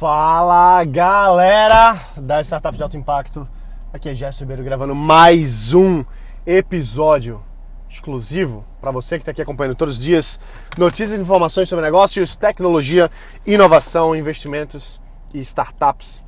Fala 0.00 0.82
galera 0.86 2.00
da 2.16 2.40
Startup 2.40 2.74
de 2.74 2.82
Alto 2.82 2.96
Impacto, 2.96 3.46
aqui 3.92 4.08
é 4.08 4.14
Gerson 4.14 4.44
Ribeiro 4.44 4.64
gravando 4.64 4.94
mais 4.94 5.74
um 5.74 6.02
episódio 6.46 7.44
exclusivo 7.86 8.64
para 8.80 8.90
você 8.92 9.18
que 9.18 9.22
está 9.24 9.32
aqui 9.32 9.42
acompanhando 9.42 9.74
todos 9.74 9.98
os 9.98 10.02
dias 10.02 10.40
notícias 10.78 11.18
e 11.18 11.22
informações 11.22 11.68
sobre 11.68 11.84
negócios, 11.84 12.34
tecnologia, 12.34 13.10
inovação, 13.46 14.16
investimentos 14.16 15.02
e 15.34 15.40
startups. 15.40 16.24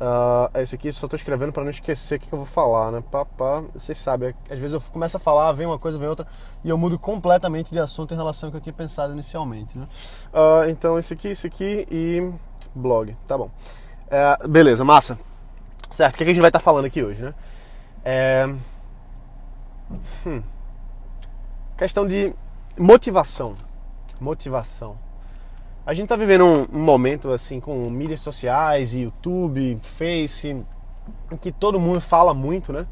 Uh, 0.00 0.58
esse 0.58 0.74
aqui 0.74 0.90
só 0.92 1.06
estou 1.06 1.16
escrevendo 1.16 1.52
para 1.52 1.62
não 1.62 1.70
esquecer 1.70 2.16
o 2.16 2.20
que, 2.20 2.26
que, 2.28 2.32
eu 2.32 2.38
vou 2.38 2.46
falar, 2.46 2.90
né? 2.90 3.02
Pá, 3.10 3.24
pá, 3.24 3.62
vocês 3.72 3.96
sabem, 3.98 4.34
às 4.50 4.58
vezes 4.58 4.74
eu 4.74 4.80
começo 4.92 5.16
a 5.16 5.20
falar, 5.20 5.52
vem 5.52 5.66
uma 5.66 5.78
coisa, 5.78 5.98
vem 5.98 6.08
outra, 6.08 6.26
e 6.62 6.68
eu 6.68 6.78
mudo 6.78 6.98
completamente 6.98 7.72
de 7.72 7.78
assunto 7.78 8.14
em 8.14 8.16
relação 8.16 8.48
ao 8.48 8.50
que 8.50 8.56
eu 8.56 8.60
tinha 8.60 8.72
pensado 8.72 9.12
inicialmente, 9.12 9.78
né? 9.78 9.86
Uh, 10.32 10.68
então, 10.70 10.98
esse 10.98 11.14
aqui, 11.14 11.28
esse 11.28 11.46
aqui 11.46 11.86
e 11.90 12.32
blog, 12.74 13.16
tá 13.26 13.36
bom. 13.36 13.50
É, 14.10 14.46
beleza, 14.46 14.84
massa. 14.84 15.18
Certo, 15.90 16.14
o 16.14 16.18
que, 16.18 16.24
que 16.24 16.30
a 16.30 16.32
gente 16.34 16.42
vai 16.42 16.48
estar 16.48 16.58
tá 16.58 16.64
falando 16.64 16.84
aqui 16.84 17.02
hoje, 17.02 17.22
né? 17.22 17.34
É... 18.04 18.48
Hum. 20.26 20.42
Questão 21.76 22.06
de 22.06 22.32
motivação. 22.78 23.56
Motivação. 24.20 24.98
A 25.86 25.92
gente 25.92 26.04
está 26.04 26.16
vivendo 26.16 26.46
um, 26.46 26.66
um, 26.72 26.82
momento 26.82 27.30
assim 27.30 27.60
com 27.60 27.90
mídias 27.90 28.20
sociais, 28.20 28.94
YouTube, 28.94 29.76
Face, 29.82 30.48
em 31.30 31.36
que 31.36 31.52
todo 31.52 31.78
mundo 31.78 32.00
fala 32.00 32.32
muito, 32.32 32.72
né? 32.72 32.86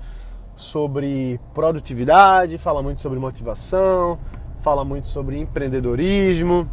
Sobre 0.54 1.40
produtividade, 1.54 2.58
fala 2.58 2.82
muito 2.82 3.00
sobre 3.00 3.18
motivação, 3.18 4.18
fala 4.60 4.84
muito 4.84 5.06
sobre 5.06 5.38
empreendedorismo 5.38 6.68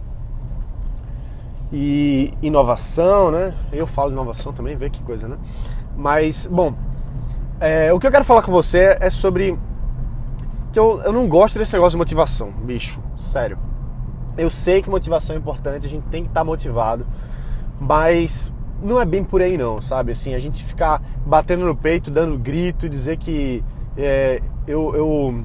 e 1.71 2.33
inovação, 2.41 3.31
né? 3.31 3.53
Eu 3.71 3.87
falo 3.87 4.11
inovação 4.11 4.51
também, 4.51 4.75
vê 4.75 4.89
que 4.89 5.01
coisa, 5.01 5.25
né? 5.25 5.37
Mas, 5.95 6.45
bom, 6.47 6.75
é, 7.61 7.93
o 7.93 7.99
que 7.99 8.05
eu 8.05 8.11
quero 8.11 8.25
falar 8.25 8.41
com 8.41 8.51
você 8.51 8.97
é 8.99 9.09
sobre 9.09 9.57
que 10.73 10.79
eu, 10.79 11.01
eu 11.01 11.13
não 11.13 11.29
gosto 11.29 11.57
desse 11.57 11.71
negócio 11.71 11.91
de 11.91 11.97
motivação, 11.97 12.51
bicho, 12.51 13.01
sério. 13.15 13.68
Eu 14.39 14.49
sei 14.49 14.81
que 14.81 14.89
motivação 14.89 15.35
é 15.35 15.39
importante, 15.39 15.85
a 15.85 15.89
gente 15.89 16.03
tem 16.03 16.23
que 16.23 16.29
estar 16.29 16.41
tá 16.41 16.43
motivado, 16.45 17.05
mas 17.79 18.53
não 18.81 18.99
é 18.99 19.05
bem 19.05 19.21
por 19.21 19.41
aí 19.41 19.57
não, 19.57 19.81
sabe? 19.81 20.13
Assim, 20.13 20.33
a 20.33 20.39
gente 20.39 20.63
ficar 20.63 21.01
batendo 21.25 21.65
no 21.65 21.75
peito, 21.75 22.09
dando 22.09 22.37
grito, 22.37 22.87
dizer 22.87 23.17
que 23.17 23.61
é, 23.97 24.41
eu, 24.65 24.95
eu, 24.95 25.43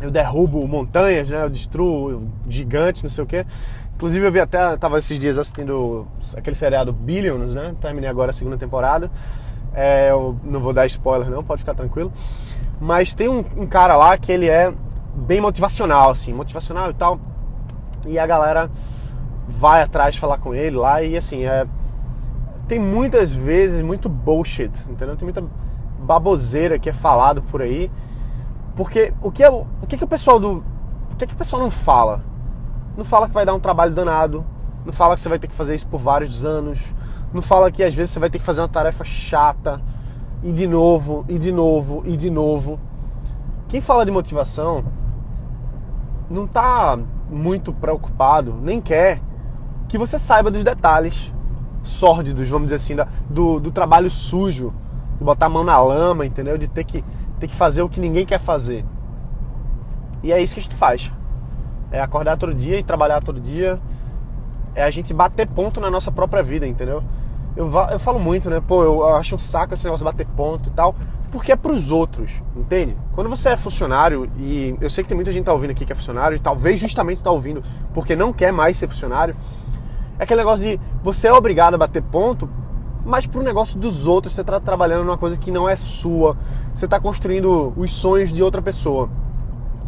eu 0.00 0.10
derrubo 0.10 0.66
montanhas, 0.68 1.30
né? 1.30 1.42
Eu 1.42 1.48
destruo 1.48 2.28
gigantes, 2.46 3.02
não 3.02 3.08
sei 3.08 3.24
o 3.24 3.26
quê. 3.26 3.46
Inclusive 3.94 4.26
eu 4.26 4.30
vi 4.30 4.40
até, 4.40 4.76
tava 4.76 4.98
esses 4.98 5.18
dias 5.18 5.38
assistindo 5.38 6.06
aquele 6.36 6.54
seriado 6.54 6.92
Billions, 6.92 7.54
né? 7.54 7.74
Terminei 7.80 8.10
agora 8.10 8.28
a 8.28 8.34
segunda 8.34 8.58
temporada. 8.58 9.10
É, 9.72 10.10
eu 10.10 10.38
não 10.44 10.60
vou 10.60 10.74
dar 10.74 10.84
spoiler 10.84 11.30
não, 11.30 11.42
pode 11.42 11.60
ficar 11.60 11.74
tranquilo. 11.74 12.12
Mas 12.78 13.14
tem 13.14 13.26
um, 13.26 13.42
um 13.56 13.66
cara 13.66 13.96
lá 13.96 14.18
que 14.18 14.30
ele 14.30 14.50
é 14.50 14.70
bem 15.14 15.40
motivacional, 15.40 16.10
assim, 16.10 16.34
motivacional 16.34 16.90
e 16.90 16.94
tal 16.94 17.18
e 18.06 18.18
a 18.18 18.26
galera 18.26 18.70
vai 19.48 19.82
atrás 19.82 20.16
falar 20.16 20.38
com 20.38 20.54
ele 20.54 20.76
lá 20.76 21.02
e 21.02 21.16
assim, 21.16 21.44
é, 21.44 21.66
tem 22.68 22.78
muitas 22.78 23.32
vezes 23.32 23.82
muito 23.82 24.08
bullshit, 24.08 24.70
entendeu? 24.88 25.16
Tem 25.16 25.26
muita 25.26 25.44
baboseira 26.00 26.78
que 26.78 26.90
é 26.90 26.92
falado 26.92 27.42
por 27.42 27.62
aí. 27.62 27.90
Porque 28.74 29.12
o 29.22 29.30
que 29.30 29.42
é, 29.42 29.50
o 29.50 29.66
que, 29.88 29.96
que 29.96 30.04
o 30.04 30.08
pessoal 30.08 30.38
do 30.38 30.64
o 31.12 31.16
que, 31.16 31.26
que 31.26 31.34
o 31.34 31.36
pessoal 31.36 31.62
não 31.62 31.70
fala? 31.70 32.22
Não 32.96 33.04
fala 33.04 33.28
que 33.28 33.34
vai 33.34 33.46
dar 33.46 33.54
um 33.54 33.60
trabalho 33.60 33.94
danado, 33.94 34.44
não 34.84 34.92
fala 34.92 35.14
que 35.14 35.20
você 35.20 35.28
vai 35.28 35.38
ter 35.38 35.48
que 35.48 35.54
fazer 35.54 35.74
isso 35.74 35.86
por 35.86 35.98
vários 35.98 36.44
anos, 36.44 36.94
não 37.32 37.40
fala 37.40 37.70
que 37.70 37.82
às 37.82 37.94
vezes 37.94 38.12
você 38.12 38.18
vai 38.18 38.28
ter 38.28 38.38
que 38.38 38.44
fazer 38.44 38.60
uma 38.60 38.68
tarefa 38.68 39.04
chata 39.04 39.80
e 40.42 40.52
de 40.52 40.66
novo, 40.66 41.24
e 41.28 41.38
de 41.38 41.52
novo, 41.52 42.02
e 42.04 42.16
de 42.16 42.30
novo. 42.30 42.78
Quem 43.68 43.80
fala 43.80 44.04
de 44.04 44.10
motivação 44.10 44.84
não 46.30 46.46
tá 46.46 46.98
muito 47.30 47.72
preocupado, 47.72 48.58
nem 48.62 48.80
quer 48.80 49.20
que 49.88 49.98
você 49.98 50.18
saiba 50.18 50.50
dos 50.50 50.64
detalhes 50.64 51.32
sórdidos, 51.82 52.48
vamos 52.48 52.66
dizer 52.66 52.76
assim, 52.76 52.96
do, 53.30 53.60
do 53.60 53.70
trabalho 53.70 54.10
sujo, 54.10 54.72
de 55.18 55.24
botar 55.24 55.46
a 55.46 55.48
mão 55.48 55.64
na 55.64 55.80
lama, 55.80 56.26
entendeu? 56.26 56.58
De 56.58 56.68
ter 56.68 56.84
que, 56.84 57.04
ter 57.38 57.46
que 57.46 57.54
fazer 57.54 57.82
o 57.82 57.88
que 57.88 58.00
ninguém 58.00 58.26
quer 58.26 58.38
fazer. 58.38 58.84
E 60.22 60.32
é 60.32 60.42
isso 60.42 60.54
que 60.54 60.60
a 60.60 60.62
gente 60.62 60.74
faz. 60.74 61.12
É 61.90 62.00
acordar 62.00 62.36
todo 62.36 62.52
dia 62.52 62.78
e 62.78 62.82
trabalhar 62.82 63.22
todo 63.22 63.40
dia. 63.40 63.78
É 64.74 64.82
a 64.82 64.90
gente 64.90 65.14
bater 65.14 65.46
ponto 65.46 65.80
na 65.80 65.90
nossa 65.90 66.10
própria 66.10 66.42
vida, 66.42 66.66
entendeu? 66.66 67.02
Eu, 67.56 67.70
eu 67.90 67.98
falo 67.98 68.18
muito, 68.18 68.50
né? 68.50 68.60
Pô, 68.60 68.82
eu 68.82 69.16
acho 69.16 69.36
um 69.36 69.38
saco 69.38 69.72
esse 69.72 69.84
negócio 69.84 70.04
de 70.04 70.12
bater 70.12 70.26
ponto 70.34 70.68
e 70.68 70.72
tal 70.72 70.94
porque 71.36 71.52
é 71.52 71.56
para 71.56 71.70
os 71.70 71.92
outros, 71.92 72.42
entende? 72.56 72.96
Quando 73.14 73.28
você 73.28 73.50
é 73.50 73.56
funcionário, 73.58 74.26
e 74.38 74.74
eu 74.80 74.88
sei 74.88 75.04
que 75.04 75.08
tem 75.08 75.14
muita 75.14 75.30
gente 75.30 75.42
que 75.42 75.44
tá 75.44 75.52
ouvindo 75.52 75.72
aqui 75.72 75.84
que 75.84 75.92
é 75.92 75.94
funcionário, 75.94 76.34
e 76.34 76.38
talvez 76.38 76.80
justamente 76.80 77.18
está 77.18 77.30
ouvindo 77.30 77.62
porque 77.92 78.16
não 78.16 78.32
quer 78.32 78.50
mais 78.54 78.78
ser 78.78 78.88
funcionário, 78.88 79.36
é 80.18 80.22
aquele 80.24 80.40
negócio 80.40 80.66
de 80.66 80.80
você 81.02 81.28
é 81.28 81.32
obrigado 81.34 81.74
a 81.74 81.76
bater 81.76 82.02
ponto, 82.02 82.48
mas 83.04 83.26
para 83.26 83.38
o 83.38 83.44
negócio 83.44 83.78
dos 83.78 84.06
outros, 84.06 84.32
você 84.32 84.40
está 84.40 84.58
trabalhando 84.58 85.04
numa 85.04 85.18
coisa 85.18 85.36
que 85.36 85.50
não 85.50 85.68
é 85.68 85.76
sua, 85.76 86.38
você 86.74 86.86
está 86.86 86.98
construindo 86.98 87.74
os 87.76 87.92
sonhos 87.92 88.32
de 88.32 88.42
outra 88.42 88.62
pessoa. 88.62 89.10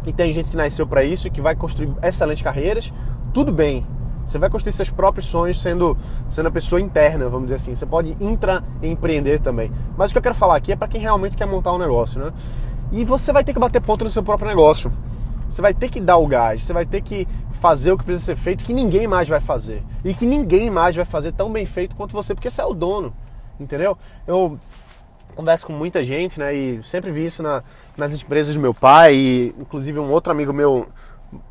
E 0.05 0.13
tem 0.13 0.31
gente 0.31 0.51
que 0.51 0.55
nasceu 0.55 0.85
para 0.85 1.03
isso 1.03 1.31
que 1.31 1.41
vai 1.41 1.55
construir 1.55 1.91
excelentes 2.03 2.43
carreiras, 2.43 2.93
tudo 3.33 3.51
bem, 3.51 3.83
você 4.29 4.37
vai 4.37 4.47
construir 4.47 4.73
seus 4.73 4.91
próprios 4.91 5.25
sonhos 5.25 5.59
sendo, 5.59 5.97
sendo 6.29 6.49
a 6.49 6.51
pessoa 6.51 6.79
interna, 6.79 7.27
vamos 7.27 7.47
dizer 7.47 7.55
assim. 7.55 7.75
Você 7.75 7.85
pode 7.85 8.15
intraempreender 8.19 9.39
também. 9.39 9.71
Mas 9.97 10.11
o 10.11 10.13
que 10.13 10.19
eu 10.19 10.21
quero 10.21 10.35
falar 10.35 10.55
aqui 10.55 10.71
é 10.71 10.75
para 10.75 10.87
quem 10.87 11.01
realmente 11.01 11.35
quer 11.35 11.47
montar 11.47 11.73
um 11.73 11.79
negócio, 11.79 12.23
né? 12.23 12.31
E 12.91 13.03
você 13.03 13.33
vai 13.33 13.43
ter 13.43 13.53
que 13.53 13.59
bater 13.59 13.81
ponto 13.81 14.03
no 14.03 14.09
seu 14.11 14.21
próprio 14.21 14.47
negócio. 14.47 14.91
Você 15.49 15.63
vai 15.63 15.73
ter 15.73 15.89
que 15.89 15.99
dar 15.99 16.17
o 16.17 16.27
gás, 16.27 16.63
você 16.63 16.71
vai 16.71 16.85
ter 16.85 17.01
que 17.01 17.27
fazer 17.53 17.91
o 17.91 17.97
que 17.97 18.03
precisa 18.03 18.25
ser 18.27 18.35
feito, 18.35 18.63
que 18.63 18.71
ninguém 18.71 19.07
mais 19.07 19.27
vai 19.27 19.39
fazer. 19.39 19.83
E 20.05 20.13
que 20.13 20.27
ninguém 20.27 20.69
mais 20.69 20.95
vai 20.95 21.05
fazer 21.05 21.31
tão 21.31 21.51
bem 21.51 21.65
feito 21.65 21.95
quanto 21.95 22.13
você, 22.13 22.35
porque 22.35 22.51
você 22.51 22.61
é 22.61 22.65
o 22.65 22.75
dono. 22.75 23.11
Entendeu? 23.59 23.97
Eu 24.27 24.59
converso 25.33 25.65
com 25.65 25.73
muita 25.73 26.03
gente, 26.03 26.39
né? 26.39 26.53
E 26.53 26.83
sempre 26.83 27.11
vi 27.11 27.25
isso 27.25 27.41
na, 27.41 27.63
nas 27.97 28.13
empresas 28.13 28.53
do 28.53 28.61
meu 28.61 28.75
pai, 28.75 29.15
e 29.15 29.55
inclusive 29.57 29.97
um 29.97 30.11
outro 30.11 30.31
amigo 30.31 30.53
meu, 30.53 30.87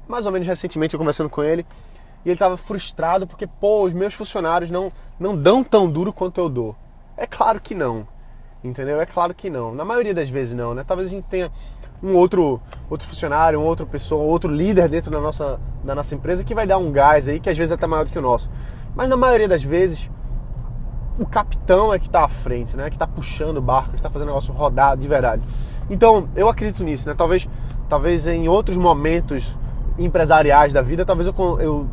mais 0.06 0.26
ou 0.26 0.30
menos 0.30 0.46
recentemente, 0.46 0.94
eu 0.94 0.98
conversando 0.98 1.28
com 1.28 1.42
ele, 1.42 1.66
e 2.24 2.28
ele 2.28 2.34
estava 2.34 2.56
frustrado 2.56 3.26
porque, 3.26 3.46
pô, 3.46 3.84
os 3.84 3.92
meus 3.92 4.14
funcionários 4.14 4.70
não, 4.70 4.90
não 5.18 5.36
dão 5.36 5.62
tão 5.62 5.90
duro 5.90 6.12
quanto 6.12 6.40
eu 6.40 6.48
dou. 6.48 6.76
É 7.16 7.26
claro 7.26 7.60
que 7.60 7.74
não, 7.74 8.06
entendeu? 8.62 9.00
É 9.00 9.06
claro 9.06 9.34
que 9.34 9.50
não. 9.50 9.74
Na 9.74 9.84
maioria 9.84 10.14
das 10.14 10.28
vezes 10.28 10.54
não, 10.54 10.74
né? 10.74 10.84
Talvez 10.86 11.08
a 11.08 11.10
gente 11.10 11.24
tenha 11.24 11.50
um 12.02 12.14
outro, 12.14 12.60
outro 12.88 13.06
funcionário, 13.06 13.58
uma 13.58 13.68
outra 13.68 13.84
pessoa, 13.84 14.22
outro 14.22 14.50
líder 14.50 14.88
dentro 14.88 15.10
da 15.10 15.20
nossa, 15.20 15.60
da 15.82 15.94
nossa 15.94 16.14
empresa 16.14 16.44
que 16.44 16.54
vai 16.54 16.66
dar 16.66 16.78
um 16.78 16.92
gás 16.92 17.28
aí, 17.28 17.40
que 17.40 17.50
às 17.50 17.58
vezes 17.58 17.72
é 17.72 17.74
até 17.74 17.86
maior 17.86 18.04
do 18.04 18.12
que 18.12 18.18
o 18.18 18.22
nosso. 18.22 18.48
Mas 18.94 19.08
na 19.08 19.16
maioria 19.16 19.48
das 19.48 19.62
vezes, 19.62 20.10
o 21.18 21.26
capitão 21.26 21.92
é 21.92 21.98
que 21.98 22.06
está 22.06 22.24
à 22.24 22.28
frente, 22.28 22.76
né? 22.76 22.88
Que 22.88 22.96
está 22.96 23.06
puxando 23.06 23.58
o 23.58 23.62
barco, 23.62 23.90
que 23.90 23.96
está 23.96 24.10
fazendo 24.10 24.28
o 24.28 24.30
negócio 24.30 24.52
rodar 24.54 24.96
de 24.96 25.08
verdade. 25.08 25.42
Então, 25.90 26.28
eu 26.36 26.48
acredito 26.48 26.84
nisso, 26.84 27.08
né? 27.08 27.14
Talvez, 27.16 27.48
talvez 27.88 28.26
em 28.26 28.48
outros 28.48 28.76
momentos 28.76 29.58
empresariais 29.98 30.72
da 30.72 30.80
vida, 30.80 31.04
talvez 31.04 31.26
eu, 31.26 31.34
eu 31.60 31.90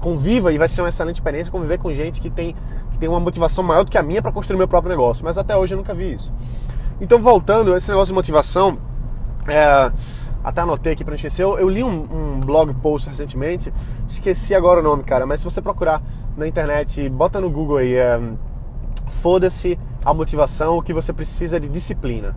conviva 0.00 0.52
e 0.52 0.58
vai 0.58 0.68
ser 0.68 0.82
uma 0.82 0.88
excelente 0.88 1.16
experiência 1.16 1.50
conviver 1.50 1.78
com 1.78 1.92
gente 1.92 2.20
que 2.20 2.30
tem, 2.30 2.54
que 2.92 2.98
tem 2.98 3.08
uma 3.08 3.20
motivação 3.20 3.64
maior 3.64 3.84
do 3.84 3.90
que 3.90 3.98
a 3.98 4.02
minha 4.02 4.22
para 4.22 4.32
construir 4.32 4.56
meu 4.56 4.68
próprio 4.68 4.90
negócio. 4.90 5.24
Mas 5.24 5.38
até 5.38 5.56
hoje 5.56 5.74
eu 5.74 5.78
nunca 5.78 5.94
vi 5.94 6.12
isso. 6.12 6.32
Então, 7.00 7.20
voltando, 7.20 7.76
esse 7.76 7.88
negócio 7.88 8.12
de 8.12 8.14
motivação, 8.14 8.78
é, 9.46 9.92
até 10.42 10.60
anotei 10.60 10.92
aqui 10.92 11.04
para 11.04 11.14
encher. 11.14 11.30
Eu, 11.38 11.58
eu 11.58 11.68
li 11.68 11.84
um, 11.84 11.88
um, 11.88 12.40
blog 12.40 12.72
post 12.74 13.08
recentemente, 13.08 13.72
esqueci 14.08 14.54
agora 14.54 14.80
o 14.80 14.82
nome, 14.82 15.04
cara, 15.04 15.26
mas 15.26 15.40
se 15.40 15.44
você 15.44 15.60
procurar 15.62 16.02
na 16.36 16.46
internet, 16.46 17.08
bota 17.08 17.40
no 17.40 17.50
Google 17.50 17.78
aí, 17.78 17.94
é, 17.94 18.20
foda-se 19.22 19.78
a 20.04 20.12
motivação, 20.12 20.78
o 20.78 20.82
que 20.82 20.92
você 20.92 21.12
precisa 21.12 21.60
de 21.60 21.68
disciplina. 21.68 22.34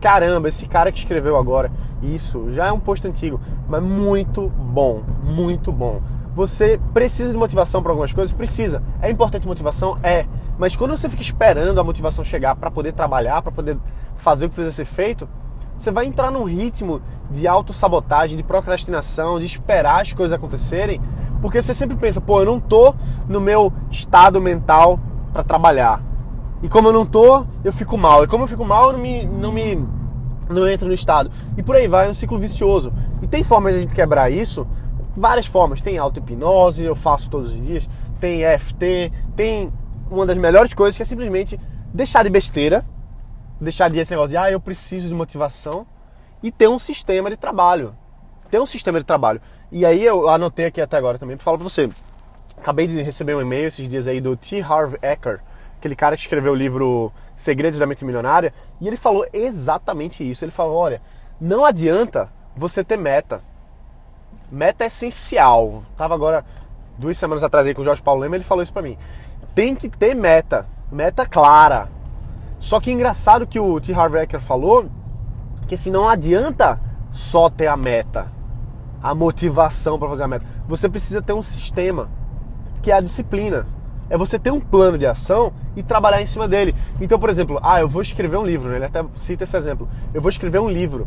Caramba, 0.00 0.48
esse 0.48 0.66
cara 0.66 0.92
que 0.92 0.98
escreveu 0.98 1.34
agora 1.34 1.70
isso 2.02 2.50
já 2.50 2.66
é 2.66 2.72
um 2.72 2.78
post 2.78 3.06
antigo, 3.06 3.40
mas 3.68 3.82
muito 3.82 4.48
bom, 4.48 5.02
muito 5.22 5.72
bom. 5.72 6.02
Você 6.34 6.80
precisa 6.92 7.30
de 7.30 7.38
motivação 7.38 7.80
para 7.80 7.92
algumas 7.92 8.12
coisas? 8.12 8.34
Precisa. 8.34 8.82
É 9.00 9.08
importante 9.08 9.46
motivação? 9.46 9.98
É. 10.02 10.26
Mas 10.58 10.74
quando 10.74 10.96
você 10.96 11.08
fica 11.08 11.22
esperando 11.22 11.80
a 11.80 11.84
motivação 11.84 12.24
chegar 12.24 12.56
para 12.56 12.70
poder 12.70 12.92
trabalhar, 12.92 13.40
para 13.40 13.52
poder 13.52 13.78
fazer 14.16 14.46
o 14.46 14.48
que 14.48 14.56
precisa 14.56 14.74
ser 14.74 14.84
feito, 14.84 15.28
você 15.76 15.90
vai 15.90 16.06
entrar 16.06 16.30
num 16.30 16.44
ritmo 16.44 17.00
de 17.30 17.46
autossabotagem, 17.46 18.36
de 18.36 18.42
procrastinação, 18.42 19.38
de 19.38 19.46
esperar 19.46 20.02
as 20.02 20.12
coisas 20.12 20.34
acontecerem, 20.34 21.00
porque 21.40 21.60
você 21.60 21.74
sempre 21.74 21.96
pensa, 21.96 22.20
pô, 22.20 22.40
eu 22.40 22.46
não 22.46 22.58
tô 22.58 22.94
no 23.28 23.40
meu 23.40 23.72
estado 23.90 24.40
mental 24.40 24.98
para 25.32 25.44
trabalhar. 25.44 26.02
E 26.62 26.68
como 26.68 26.88
eu 26.88 26.92
não 26.92 27.04
tô, 27.04 27.44
eu 27.62 27.72
fico 27.72 27.96
mal. 27.98 28.24
E 28.24 28.26
como 28.26 28.44
eu 28.44 28.48
fico 28.48 28.64
mal, 28.64 28.88
eu 28.88 28.92
não 28.94 29.00
me, 29.00 29.26
não 29.26 29.52
me 29.52 29.86
não 30.48 30.68
entro 30.68 30.88
no 30.88 30.94
estado. 30.94 31.30
E 31.56 31.62
por 31.62 31.76
aí 31.76 31.88
vai, 31.88 32.06
é 32.06 32.10
um 32.10 32.14
ciclo 32.14 32.38
vicioso. 32.38 32.92
E 33.22 33.26
tem 33.26 33.42
forma 33.42 33.70
de 33.70 33.78
a 33.78 33.80
gente 33.80 33.94
quebrar 33.94 34.30
isso 34.30 34.66
várias 35.16 35.46
formas. 35.46 35.80
Tem 35.80 35.98
auto-hipnose, 35.98 36.84
eu 36.84 36.96
faço 36.96 37.30
todos 37.30 37.52
os 37.52 37.60
dias, 37.60 37.88
tem 38.20 38.42
EFT, 38.42 39.12
tem 39.36 39.72
uma 40.10 40.26
das 40.26 40.36
melhores 40.36 40.74
coisas 40.74 40.96
que 40.96 41.02
é 41.02 41.06
simplesmente 41.06 41.58
deixar 41.92 42.22
de 42.22 42.30
besteira, 42.30 42.84
deixar 43.60 43.88
de 43.88 43.98
esse 43.98 44.10
negócio 44.10 44.30
de 44.30 44.36
ah, 44.36 44.50
eu 44.50 44.60
preciso 44.60 45.08
de 45.08 45.14
motivação 45.14 45.86
e 46.42 46.50
ter 46.50 46.68
um 46.68 46.78
sistema 46.78 47.30
de 47.30 47.36
trabalho. 47.36 47.94
Ter 48.50 48.60
um 48.60 48.66
sistema 48.66 48.98
de 48.98 49.06
trabalho. 49.06 49.40
E 49.72 49.84
aí 49.84 50.04
eu 50.04 50.28
anotei 50.28 50.66
aqui 50.66 50.80
até 50.80 50.96
agora 50.96 51.18
também 51.18 51.36
para 51.36 51.44
falar 51.44 51.56
para 51.56 51.64
você. 51.64 51.88
Acabei 52.58 52.86
de 52.86 53.00
receber 53.02 53.34
um 53.34 53.40
e-mail 53.40 53.66
esses 53.66 53.88
dias 53.88 54.06
aí 54.06 54.20
do 54.20 54.36
T. 54.36 54.60
Harv 54.60 54.94
Eker, 55.02 55.40
aquele 55.78 55.96
cara 55.96 56.16
que 56.16 56.22
escreveu 56.22 56.52
o 56.52 56.56
livro 56.56 57.12
Segredos 57.36 57.78
da 57.78 57.86
Mente 57.86 58.04
Milionária, 58.04 58.54
e 58.80 58.86
ele 58.86 58.96
falou 58.96 59.26
exatamente 59.32 60.28
isso. 60.28 60.44
Ele 60.44 60.52
falou: 60.52 60.76
olha, 60.76 61.00
não 61.40 61.64
adianta 61.64 62.28
você 62.56 62.84
ter 62.84 62.96
meta. 62.96 63.42
Meta 64.50 64.84
é 64.84 64.86
essencial. 64.86 65.82
Tava 65.96 66.14
agora 66.14 66.44
duas 66.98 67.16
semanas 67.18 67.42
atrás 67.42 67.66
aí 67.66 67.74
com 67.74 67.82
o 67.82 67.84
Jorge 67.84 68.02
Paulo 68.02 68.20
Lema, 68.20 68.36
ele 68.36 68.44
falou 68.44 68.62
isso 68.62 68.72
para 68.72 68.82
mim. 68.82 68.96
Tem 69.54 69.74
que 69.74 69.88
ter 69.88 70.14
meta, 70.14 70.66
meta 70.90 71.26
clara. 71.26 71.88
Só 72.60 72.80
que 72.80 72.90
engraçado 72.90 73.46
que 73.46 73.60
o 73.60 73.80
T. 73.80 73.92
Harv 73.92 74.16
Eker 74.16 74.40
falou 74.40 74.86
que 75.66 75.76
se 75.76 75.90
não 75.90 76.08
adianta 76.08 76.80
só 77.10 77.48
ter 77.48 77.66
a 77.66 77.76
meta, 77.76 78.28
a 79.02 79.14
motivação 79.14 79.98
para 79.98 80.08
fazer 80.08 80.24
a 80.24 80.28
meta. 80.28 80.46
Você 80.66 80.88
precisa 80.88 81.20
ter 81.20 81.32
um 81.32 81.42
sistema, 81.42 82.08
que 82.82 82.90
é 82.90 82.94
a 82.94 83.00
disciplina. 83.00 83.66
É 84.08 84.16
você 84.16 84.38
ter 84.38 84.50
um 84.50 84.60
plano 84.60 84.98
de 84.98 85.06
ação 85.06 85.52
e 85.76 85.82
trabalhar 85.82 86.20
em 86.20 86.26
cima 86.26 86.46
dele. 86.46 86.74
Então, 87.00 87.18
por 87.18 87.30
exemplo, 87.30 87.58
ah, 87.62 87.80
eu 87.80 87.88
vou 87.88 88.02
escrever 88.02 88.36
um 88.36 88.44
livro, 88.44 88.70
né? 88.70 88.76
ele 88.76 88.84
até 88.84 89.04
cita 89.16 89.44
esse 89.44 89.56
exemplo. 89.56 89.88
Eu 90.12 90.20
vou 90.20 90.28
escrever 90.28 90.58
um 90.58 90.68
livro. 90.68 91.06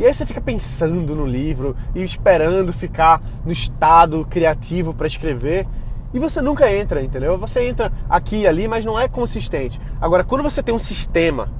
E 0.00 0.06
aí 0.06 0.14
você 0.14 0.24
fica 0.24 0.40
pensando 0.40 1.14
no 1.14 1.26
livro 1.26 1.76
e 1.94 2.02
esperando 2.02 2.72
ficar 2.72 3.20
no 3.44 3.52
estado 3.52 4.26
criativo 4.30 4.94
para 4.94 5.06
escrever. 5.06 5.68
E 6.14 6.18
você 6.18 6.40
nunca 6.40 6.72
entra, 6.72 7.02
entendeu? 7.02 7.36
Você 7.36 7.68
entra 7.68 7.92
aqui 8.08 8.36
e 8.36 8.46
ali, 8.46 8.66
mas 8.66 8.82
não 8.82 8.98
é 8.98 9.06
consistente. 9.08 9.78
Agora, 10.00 10.24
quando 10.24 10.42
você 10.42 10.62
tem 10.62 10.74
um 10.74 10.78
sistema 10.78 11.50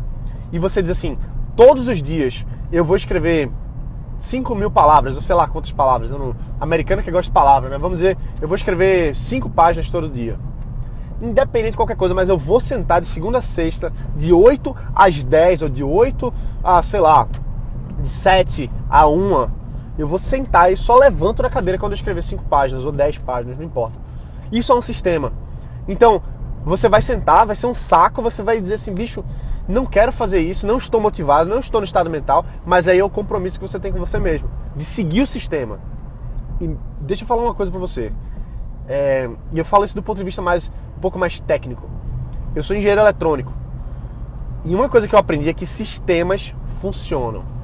e 0.50 0.58
você 0.58 0.80
diz 0.80 0.92
assim, 0.92 1.18
todos 1.54 1.86
os 1.86 2.02
dias 2.02 2.46
eu 2.72 2.82
vou 2.82 2.96
escrever 2.96 3.50
5 4.16 4.54
mil 4.54 4.70
palavras, 4.70 5.16
ou 5.16 5.20
sei 5.20 5.34
lá 5.34 5.46
quantas 5.46 5.72
palavras, 5.72 6.10
não, 6.10 6.34
americano 6.58 7.02
que 7.02 7.10
gosta 7.10 7.30
de 7.30 7.34
palavras, 7.34 7.70
né? 7.70 7.76
Vamos 7.76 7.98
dizer, 7.98 8.16
eu 8.40 8.48
vou 8.48 8.54
escrever 8.54 9.14
5 9.14 9.50
páginas 9.50 9.90
todo 9.90 10.08
dia. 10.08 10.38
Independente 11.20 11.72
de 11.72 11.76
qualquer 11.76 11.96
coisa, 11.96 12.14
mas 12.14 12.30
eu 12.30 12.38
vou 12.38 12.58
sentar 12.58 13.02
de 13.02 13.06
segunda 13.06 13.36
a 13.36 13.42
sexta, 13.42 13.92
de 14.16 14.32
8 14.32 14.74
às 14.94 15.22
10, 15.22 15.60
ou 15.60 15.68
de 15.68 15.84
8 15.84 16.32
a, 16.64 16.82
sei 16.82 17.00
lá, 17.00 17.28
de 18.00 18.08
7 18.08 18.70
a 18.88 19.06
1, 19.06 19.50
eu 19.98 20.06
vou 20.06 20.18
sentar 20.18 20.72
e 20.72 20.76
só 20.76 20.96
levanto 20.96 21.42
da 21.42 21.50
cadeira 21.50 21.78
quando 21.78 21.92
eu 21.92 21.96
escrever 21.96 22.22
5 22.22 22.44
páginas 22.44 22.84
ou 22.84 22.92
10 22.92 23.18
páginas, 23.18 23.58
não 23.58 23.64
importa. 23.64 23.98
Isso 24.50 24.72
é 24.72 24.74
um 24.74 24.80
sistema. 24.80 25.32
Então, 25.86 26.22
você 26.64 26.88
vai 26.88 27.00
sentar, 27.02 27.46
vai 27.46 27.56
ser 27.56 27.66
um 27.66 27.74
saco, 27.74 28.22
você 28.22 28.42
vai 28.42 28.60
dizer 28.60 28.74
assim, 28.74 28.92
bicho, 28.92 29.24
não 29.68 29.86
quero 29.86 30.12
fazer 30.12 30.40
isso, 30.40 30.66
não 30.66 30.76
estou 30.76 31.00
motivado, 31.00 31.48
não 31.48 31.58
estou 31.58 31.80
no 31.80 31.84
estado 31.84 32.10
mental, 32.10 32.44
mas 32.64 32.88
aí 32.88 32.98
é 32.98 33.04
o 33.04 33.10
compromisso 33.10 33.58
que 33.58 33.66
você 33.66 33.78
tem 33.78 33.92
com 33.92 33.98
você 33.98 34.18
mesmo, 34.18 34.50
de 34.74 34.84
seguir 34.84 35.22
o 35.22 35.26
sistema. 35.26 35.78
E 36.60 36.70
deixa 37.00 37.24
eu 37.24 37.26
falar 37.26 37.42
uma 37.42 37.54
coisa 37.54 37.70
para 37.70 37.80
você. 37.80 38.12
É, 38.88 39.30
e 39.52 39.58
eu 39.58 39.64
falo 39.64 39.84
isso 39.84 39.94
do 39.94 40.02
ponto 40.02 40.18
de 40.18 40.24
vista 40.24 40.42
mais 40.42 40.70
um 40.96 41.00
pouco 41.00 41.18
mais 41.18 41.40
técnico. 41.40 41.88
Eu 42.54 42.62
sou 42.62 42.76
engenheiro 42.76 43.00
eletrônico. 43.00 43.52
E 44.64 44.74
uma 44.74 44.88
coisa 44.88 45.08
que 45.08 45.14
eu 45.14 45.18
aprendi 45.18 45.48
é 45.48 45.54
que 45.54 45.64
sistemas 45.64 46.54
funcionam 46.80 47.59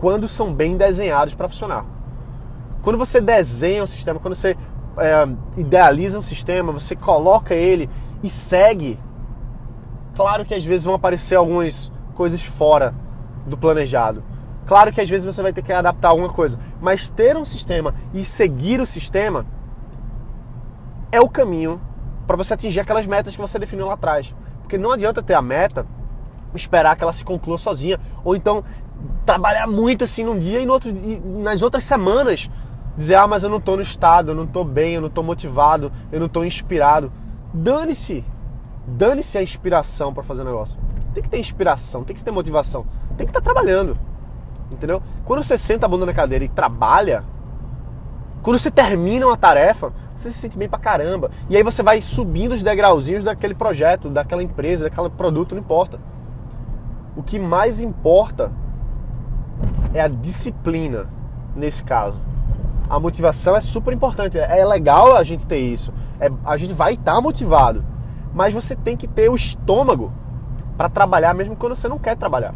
quando 0.00 0.26
são 0.26 0.52
bem 0.52 0.78
desenhados 0.78 1.34
para 1.34 1.46
funcionar. 1.46 1.84
Quando 2.80 2.96
você 2.96 3.20
desenha 3.20 3.82
um 3.82 3.86
sistema, 3.86 4.18
quando 4.18 4.34
você 4.34 4.56
é, 4.96 5.28
idealiza 5.58 6.18
um 6.18 6.22
sistema, 6.22 6.72
você 6.72 6.96
coloca 6.96 7.54
ele 7.54 7.88
e 8.22 8.30
segue, 8.30 8.98
claro 10.16 10.46
que 10.46 10.54
às 10.54 10.64
vezes 10.64 10.86
vão 10.86 10.94
aparecer 10.94 11.34
algumas 11.34 11.92
coisas 12.14 12.42
fora 12.42 12.94
do 13.46 13.58
planejado. 13.58 14.24
Claro 14.66 14.90
que 14.90 15.02
às 15.02 15.10
vezes 15.10 15.26
você 15.26 15.42
vai 15.42 15.52
ter 15.52 15.60
que 15.60 15.72
adaptar 15.72 16.08
alguma 16.08 16.30
coisa, 16.30 16.58
mas 16.80 17.10
ter 17.10 17.36
um 17.36 17.44
sistema 17.44 17.94
e 18.14 18.24
seguir 18.24 18.80
o 18.80 18.86
sistema 18.86 19.44
é 21.12 21.20
o 21.20 21.28
caminho 21.28 21.78
para 22.26 22.36
você 22.36 22.54
atingir 22.54 22.80
aquelas 22.80 23.04
metas 23.04 23.34
que 23.36 23.40
você 23.40 23.58
definiu 23.58 23.84
lá 23.84 23.94
atrás. 23.94 24.34
Porque 24.62 24.78
não 24.78 24.92
adianta 24.92 25.22
ter 25.22 25.34
a 25.34 25.42
meta, 25.42 25.84
esperar 26.54 26.96
que 26.96 27.02
ela 27.02 27.12
se 27.12 27.22
conclua 27.22 27.58
sozinha, 27.58 28.00
ou 28.24 28.34
então 28.34 28.64
trabalhar 29.24 29.66
muito 29.66 30.04
assim 30.04 30.24
num 30.24 30.38
dia 30.38 30.60
e, 30.60 30.66
no 30.66 30.72
outro, 30.72 30.90
e 30.90 31.20
nas 31.42 31.62
outras 31.62 31.84
semanas 31.84 32.50
dizer: 32.96 33.14
"Ah, 33.14 33.26
mas 33.26 33.42
eu 33.42 33.50
não 33.50 33.58
estou 33.58 33.76
no 33.76 33.82
estado, 33.82 34.32
eu 34.32 34.34
não 34.34 34.44
estou 34.44 34.64
bem, 34.64 34.94
eu 34.94 35.00
não 35.00 35.08
estou 35.08 35.24
motivado, 35.24 35.92
eu 36.10 36.18
não 36.18 36.26
estou 36.26 36.44
inspirado". 36.44 37.12
Dane-se. 37.52 38.24
Dane-se 38.86 39.38
a 39.38 39.42
inspiração 39.42 40.12
para 40.12 40.22
fazer 40.22 40.44
negócio. 40.44 40.80
Tem 41.12 41.22
que 41.22 41.28
ter 41.28 41.38
inspiração, 41.38 42.04
tem 42.04 42.14
que 42.14 42.22
ter 42.24 42.30
motivação, 42.30 42.86
tem 43.16 43.26
que 43.26 43.30
estar 43.30 43.40
tá 43.40 43.44
trabalhando. 43.44 43.96
Entendeu? 44.70 45.02
Quando 45.24 45.42
você 45.42 45.58
senta 45.58 45.86
a 45.86 45.88
bunda 45.88 46.06
na 46.06 46.14
cadeira 46.14 46.44
e 46.44 46.48
trabalha, 46.48 47.24
quando 48.42 48.58
você 48.58 48.70
termina 48.70 49.26
uma 49.26 49.36
tarefa, 49.36 49.92
você 50.14 50.30
se 50.30 50.38
sente 50.38 50.56
bem 50.56 50.68
pra 50.68 50.78
caramba. 50.78 51.30
E 51.48 51.56
aí 51.56 51.62
você 51.62 51.82
vai 51.82 52.00
subindo 52.00 52.52
os 52.52 52.62
degrauzinhos 52.62 53.24
daquele 53.24 53.54
projeto, 53.54 54.08
daquela 54.08 54.42
empresa, 54.42 54.88
daquele 54.88 55.10
produto, 55.10 55.54
não 55.54 55.60
importa. 55.60 56.00
O 57.16 57.22
que 57.22 57.38
mais 57.38 57.80
importa 57.80 58.52
é 59.92 60.00
a 60.00 60.08
disciplina 60.08 61.08
nesse 61.54 61.82
caso 61.82 62.20
a 62.90 62.98
motivação 62.98 63.54
é 63.54 63.60
super 63.60 63.94
importante. 63.94 64.36
É 64.36 64.64
legal 64.64 65.16
a 65.16 65.22
gente 65.22 65.46
ter 65.46 65.58
isso. 65.58 65.94
É, 66.18 66.28
a 66.44 66.56
gente 66.56 66.74
vai 66.74 66.94
estar 66.94 67.14
tá 67.14 67.20
motivado. 67.20 67.84
Mas 68.34 68.52
você 68.52 68.74
tem 68.74 68.96
que 68.96 69.06
ter 69.06 69.30
o 69.30 69.34
estômago 69.36 70.12
para 70.76 70.88
trabalhar 70.88 71.32
mesmo 71.32 71.54
quando 71.54 71.76
você 71.76 71.88
não 71.88 72.00
quer 72.00 72.16
trabalhar. 72.16 72.52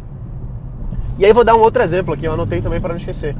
E 1.17 1.25
aí 1.25 1.31
vou 1.31 1.45
dar 1.45 1.55
um 1.55 1.61
outro 1.61 1.81
exemplo 1.81 2.13
aqui, 2.13 2.25
eu 2.25 2.33
anotei 2.33 2.61
também 2.61 2.81
para 2.81 2.89
não 2.89 2.97
esquecer. 2.97 3.33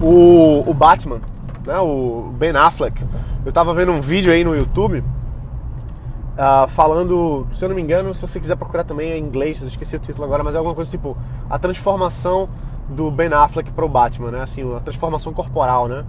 O, 0.00 0.62
o 0.64 0.72
Batman, 0.72 1.20
né, 1.66 1.78
o 1.80 2.32
Ben 2.38 2.54
Affleck. 2.54 3.04
Eu 3.44 3.52
tava 3.52 3.74
vendo 3.74 3.90
um 3.90 4.00
vídeo 4.00 4.32
aí 4.32 4.44
no 4.44 4.54
YouTube 4.54 5.00
uh, 5.00 6.68
falando, 6.68 7.46
se 7.52 7.64
eu 7.64 7.68
não 7.68 7.74
me 7.74 7.82
engano, 7.82 8.14
se 8.14 8.20
você 8.20 8.38
quiser 8.38 8.56
procurar 8.56 8.84
também 8.84 9.12
em 9.12 9.20
inglês, 9.20 9.62
eu 9.62 9.68
esqueci 9.68 9.96
o 9.96 9.98
título 9.98 10.24
agora, 10.24 10.44
mas 10.44 10.54
é 10.54 10.58
alguma 10.58 10.76
coisa 10.76 10.90
tipo 10.90 11.16
a 11.50 11.58
transformação 11.58 12.48
do 12.88 13.10
Ben 13.10 13.32
Affleck 13.32 13.72
para 13.72 13.84
o 13.84 13.88
Batman, 13.88 14.30
né? 14.30 14.42
Assim, 14.42 14.62
a 14.74 14.80
transformação 14.80 15.32
corporal, 15.32 15.88
né? 15.88 16.04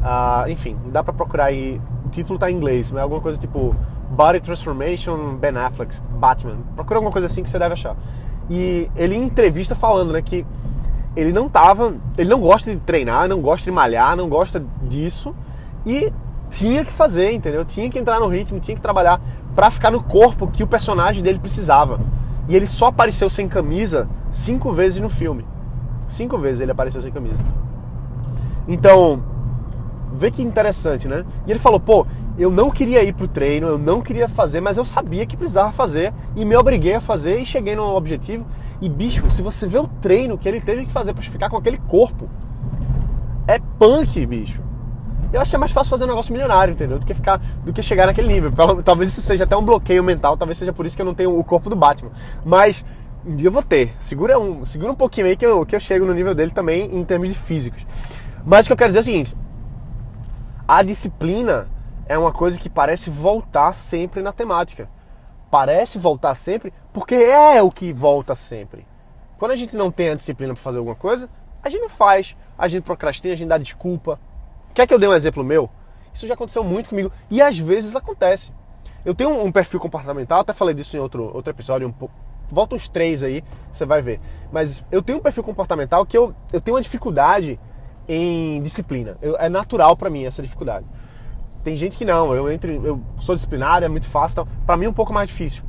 Uh, 0.00 0.50
enfim, 0.50 0.76
dá 0.86 1.02
para 1.02 1.12
procurar 1.12 1.46
aí. 1.46 1.80
O 2.06 2.08
título 2.10 2.38
tá 2.38 2.50
em 2.50 2.54
inglês, 2.54 2.90
mas 2.90 3.00
é 3.00 3.02
alguma 3.02 3.20
coisa 3.20 3.38
tipo 3.38 3.74
Body 4.10 4.40
Transformation 4.40 5.36
Ben 5.36 5.56
Affleck, 5.56 6.00
Batman. 6.12 6.58
Procura 6.74 6.98
alguma 6.98 7.12
coisa 7.12 7.26
assim 7.26 7.42
que 7.42 7.50
você 7.50 7.58
deve 7.58 7.74
achar. 7.74 7.96
E 8.48 8.90
ele 8.96 9.14
em 9.14 9.24
entrevista 9.24 9.74
falando, 9.74 10.12
né, 10.12 10.22
que 10.22 10.44
ele 11.16 11.32
não 11.32 11.48
tava, 11.48 11.94
ele 12.16 12.28
não 12.28 12.40
gosta 12.40 12.70
de 12.70 12.78
treinar, 12.78 13.28
não 13.28 13.40
gosta 13.40 13.64
de 13.64 13.70
malhar, 13.70 14.16
não 14.16 14.28
gosta 14.28 14.64
disso 14.82 15.34
e 15.84 16.12
tinha 16.50 16.84
que 16.84 16.92
fazer, 16.92 17.32
entendeu? 17.32 17.64
Tinha 17.64 17.88
que 17.88 17.98
entrar 17.98 18.18
no 18.18 18.26
ritmo, 18.26 18.58
tinha 18.58 18.74
que 18.74 18.82
trabalhar 18.82 19.20
para 19.54 19.70
ficar 19.70 19.90
no 19.90 20.02
corpo 20.02 20.48
que 20.48 20.62
o 20.62 20.66
personagem 20.66 21.22
dele 21.22 21.38
precisava. 21.38 22.00
E 22.48 22.56
ele 22.56 22.66
só 22.66 22.86
apareceu 22.86 23.30
sem 23.30 23.48
camisa 23.48 24.08
cinco 24.32 24.72
vezes 24.72 25.00
no 25.00 25.08
filme. 25.08 25.44
Cinco 26.10 26.36
vezes 26.36 26.60
ele 26.60 26.72
apareceu 26.72 27.00
sem 27.00 27.10
camisa. 27.10 27.42
Então, 28.68 29.22
Vê 30.12 30.30
que 30.30 30.42
interessante, 30.42 31.06
né? 31.06 31.24
E 31.46 31.50
ele 31.50 31.60
falou, 31.60 31.78
pô, 31.78 32.06
eu 32.36 32.50
não 32.50 32.70
queria 32.70 33.02
ir 33.02 33.12
pro 33.12 33.28
treino, 33.28 33.68
eu 33.68 33.78
não 33.78 34.00
queria 34.00 34.28
fazer, 34.28 34.60
mas 34.60 34.76
eu 34.76 34.84
sabia 34.84 35.24
que 35.24 35.36
precisava 35.36 35.70
fazer 35.72 36.12
e 36.34 36.44
me 36.44 36.56
obriguei 36.56 36.94
a 36.94 37.00
fazer 37.00 37.38
e 37.38 37.46
cheguei 37.46 37.76
no 37.76 37.84
objetivo. 37.94 38.44
E 38.80 38.88
bicho, 38.88 39.30
se 39.30 39.40
você 39.40 39.66
vê 39.66 39.78
o 39.78 39.86
treino 39.86 40.36
que 40.36 40.48
ele 40.48 40.60
teve 40.60 40.86
que 40.86 40.92
fazer 40.92 41.12
para 41.12 41.22
ficar 41.22 41.48
com 41.48 41.56
aquele 41.56 41.78
corpo, 41.78 42.28
é 43.46 43.60
punk, 43.78 44.26
bicho. 44.26 44.62
Eu 45.32 45.40
acho 45.40 45.50
que 45.50 45.56
é 45.56 45.58
mais 45.58 45.70
fácil 45.70 45.90
fazer 45.90 46.04
um 46.04 46.08
negócio 46.08 46.32
milionário, 46.32 46.72
entendeu? 46.72 46.98
Do 46.98 47.06
que 47.06 47.14
ficar, 47.14 47.40
do 47.64 47.72
que 47.72 47.82
chegar 47.82 48.06
naquele 48.06 48.26
nível. 48.26 48.52
Talvez 48.84 49.10
isso 49.10 49.22
seja 49.22 49.44
até 49.44 49.56
um 49.56 49.64
bloqueio 49.64 50.02
mental, 50.02 50.36
talvez 50.36 50.58
seja 50.58 50.72
por 50.72 50.84
isso 50.84 50.96
que 50.96 51.02
eu 51.02 51.06
não 51.06 51.14
tenho 51.14 51.38
o 51.38 51.44
corpo 51.44 51.70
do 51.70 51.76
Batman. 51.76 52.10
Mas 52.44 52.84
um 53.24 53.36
dia 53.36 53.48
eu 53.48 53.52
vou 53.52 53.62
ter. 53.62 53.94
Segura 54.00 54.38
um, 54.38 54.64
segura 54.64 54.92
um 54.92 54.94
pouquinho 54.94 55.26
aí 55.26 55.36
que 55.36 55.44
eu, 55.44 55.64
que 55.66 55.74
eu 55.76 55.80
chego 55.80 56.06
no 56.06 56.14
nível 56.14 56.34
dele 56.34 56.50
também 56.50 56.94
em 56.94 57.04
termos 57.04 57.28
de 57.28 57.34
físicos. 57.34 57.86
Mas 58.44 58.66
o 58.66 58.68
que 58.68 58.72
eu 58.72 58.76
quero 58.76 58.90
dizer 58.90 58.98
é 58.98 59.02
o 59.02 59.04
seguinte: 59.04 59.36
a 60.66 60.82
disciplina 60.82 61.68
é 62.06 62.16
uma 62.18 62.32
coisa 62.32 62.58
que 62.58 62.70
parece 62.70 63.10
voltar 63.10 63.72
sempre 63.72 64.22
na 64.22 64.32
temática. 64.32 64.88
Parece 65.50 65.98
voltar 65.98 66.34
sempre 66.34 66.72
porque 66.92 67.14
é 67.14 67.62
o 67.62 67.70
que 67.70 67.92
volta 67.92 68.34
sempre. 68.34 68.86
Quando 69.38 69.52
a 69.52 69.56
gente 69.56 69.76
não 69.76 69.90
tem 69.90 70.10
a 70.10 70.14
disciplina 70.14 70.54
para 70.54 70.62
fazer 70.62 70.78
alguma 70.78 70.94
coisa, 70.94 71.28
a 71.62 71.68
gente 71.68 71.80
não 71.80 71.88
faz, 71.88 72.36
a 72.56 72.68
gente 72.68 72.84
procrastina, 72.84 73.34
a 73.34 73.36
gente 73.36 73.48
dá 73.48 73.58
desculpa. 73.58 74.18
Quer 74.72 74.86
que 74.86 74.94
eu 74.94 74.98
dê 74.98 75.08
um 75.08 75.14
exemplo 75.14 75.42
meu? 75.42 75.68
Isso 76.12 76.26
já 76.26 76.34
aconteceu 76.34 76.62
muito 76.64 76.90
comigo 76.90 77.10
e 77.30 77.40
às 77.40 77.58
vezes 77.58 77.96
acontece. 77.96 78.52
Eu 79.04 79.14
tenho 79.14 79.30
um 79.30 79.50
perfil 79.50 79.80
comportamental, 79.80 80.40
até 80.40 80.52
falei 80.52 80.74
disso 80.74 80.96
em 80.96 81.00
outro, 81.00 81.34
outro 81.34 81.50
episódio, 81.50 81.88
um 81.88 81.92
pouco, 81.92 82.14
volta 82.50 82.74
uns 82.74 82.88
três 82.88 83.22
aí, 83.22 83.42
você 83.70 83.84
vai 83.84 84.02
ver. 84.02 84.20
Mas 84.52 84.84
eu 84.90 85.02
tenho 85.02 85.18
um 85.18 85.22
perfil 85.22 85.42
comportamental 85.42 86.04
que 86.04 86.16
eu, 86.16 86.34
eu 86.52 86.60
tenho 86.60 86.76
uma 86.76 86.82
dificuldade 86.82 87.58
em 88.08 88.60
disciplina. 88.62 89.16
Eu, 89.22 89.36
é 89.36 89.48
natural 89.48 89.96
para 89.96 90.10
mim 90.10 90.24
essa 90.24 90.42
dificuldade. 90.42 90.86
Tem 91.62 91.76
gente 91.76 91.96
que 91.98 92.04
não, 92.04 92.34
eu 92.34 92.50
entro, 92.50 92.70
eu 92.84 93.00
sou 93.18 93.34
disciplinário, 93.34 93.84
é 93.84 93.88
muito 93.88 94.06
fácil, 94.06 94.42
então, 94.42 94.48
para 94.64 94.76
mim 94.76 94.86
é 94.86 94.88
um 94.88 94.94
pouco 94.94 95.12
mais 95.12 95.28
difícil. 95.28 95.62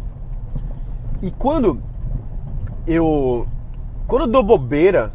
E 1.21 1.29
quando 1.31 1.81
eu 2.87 3.47
quando 4.07 4.23
eu 4.23 4.27
dou 4.27 4.43
bobeira, 4.43 5.13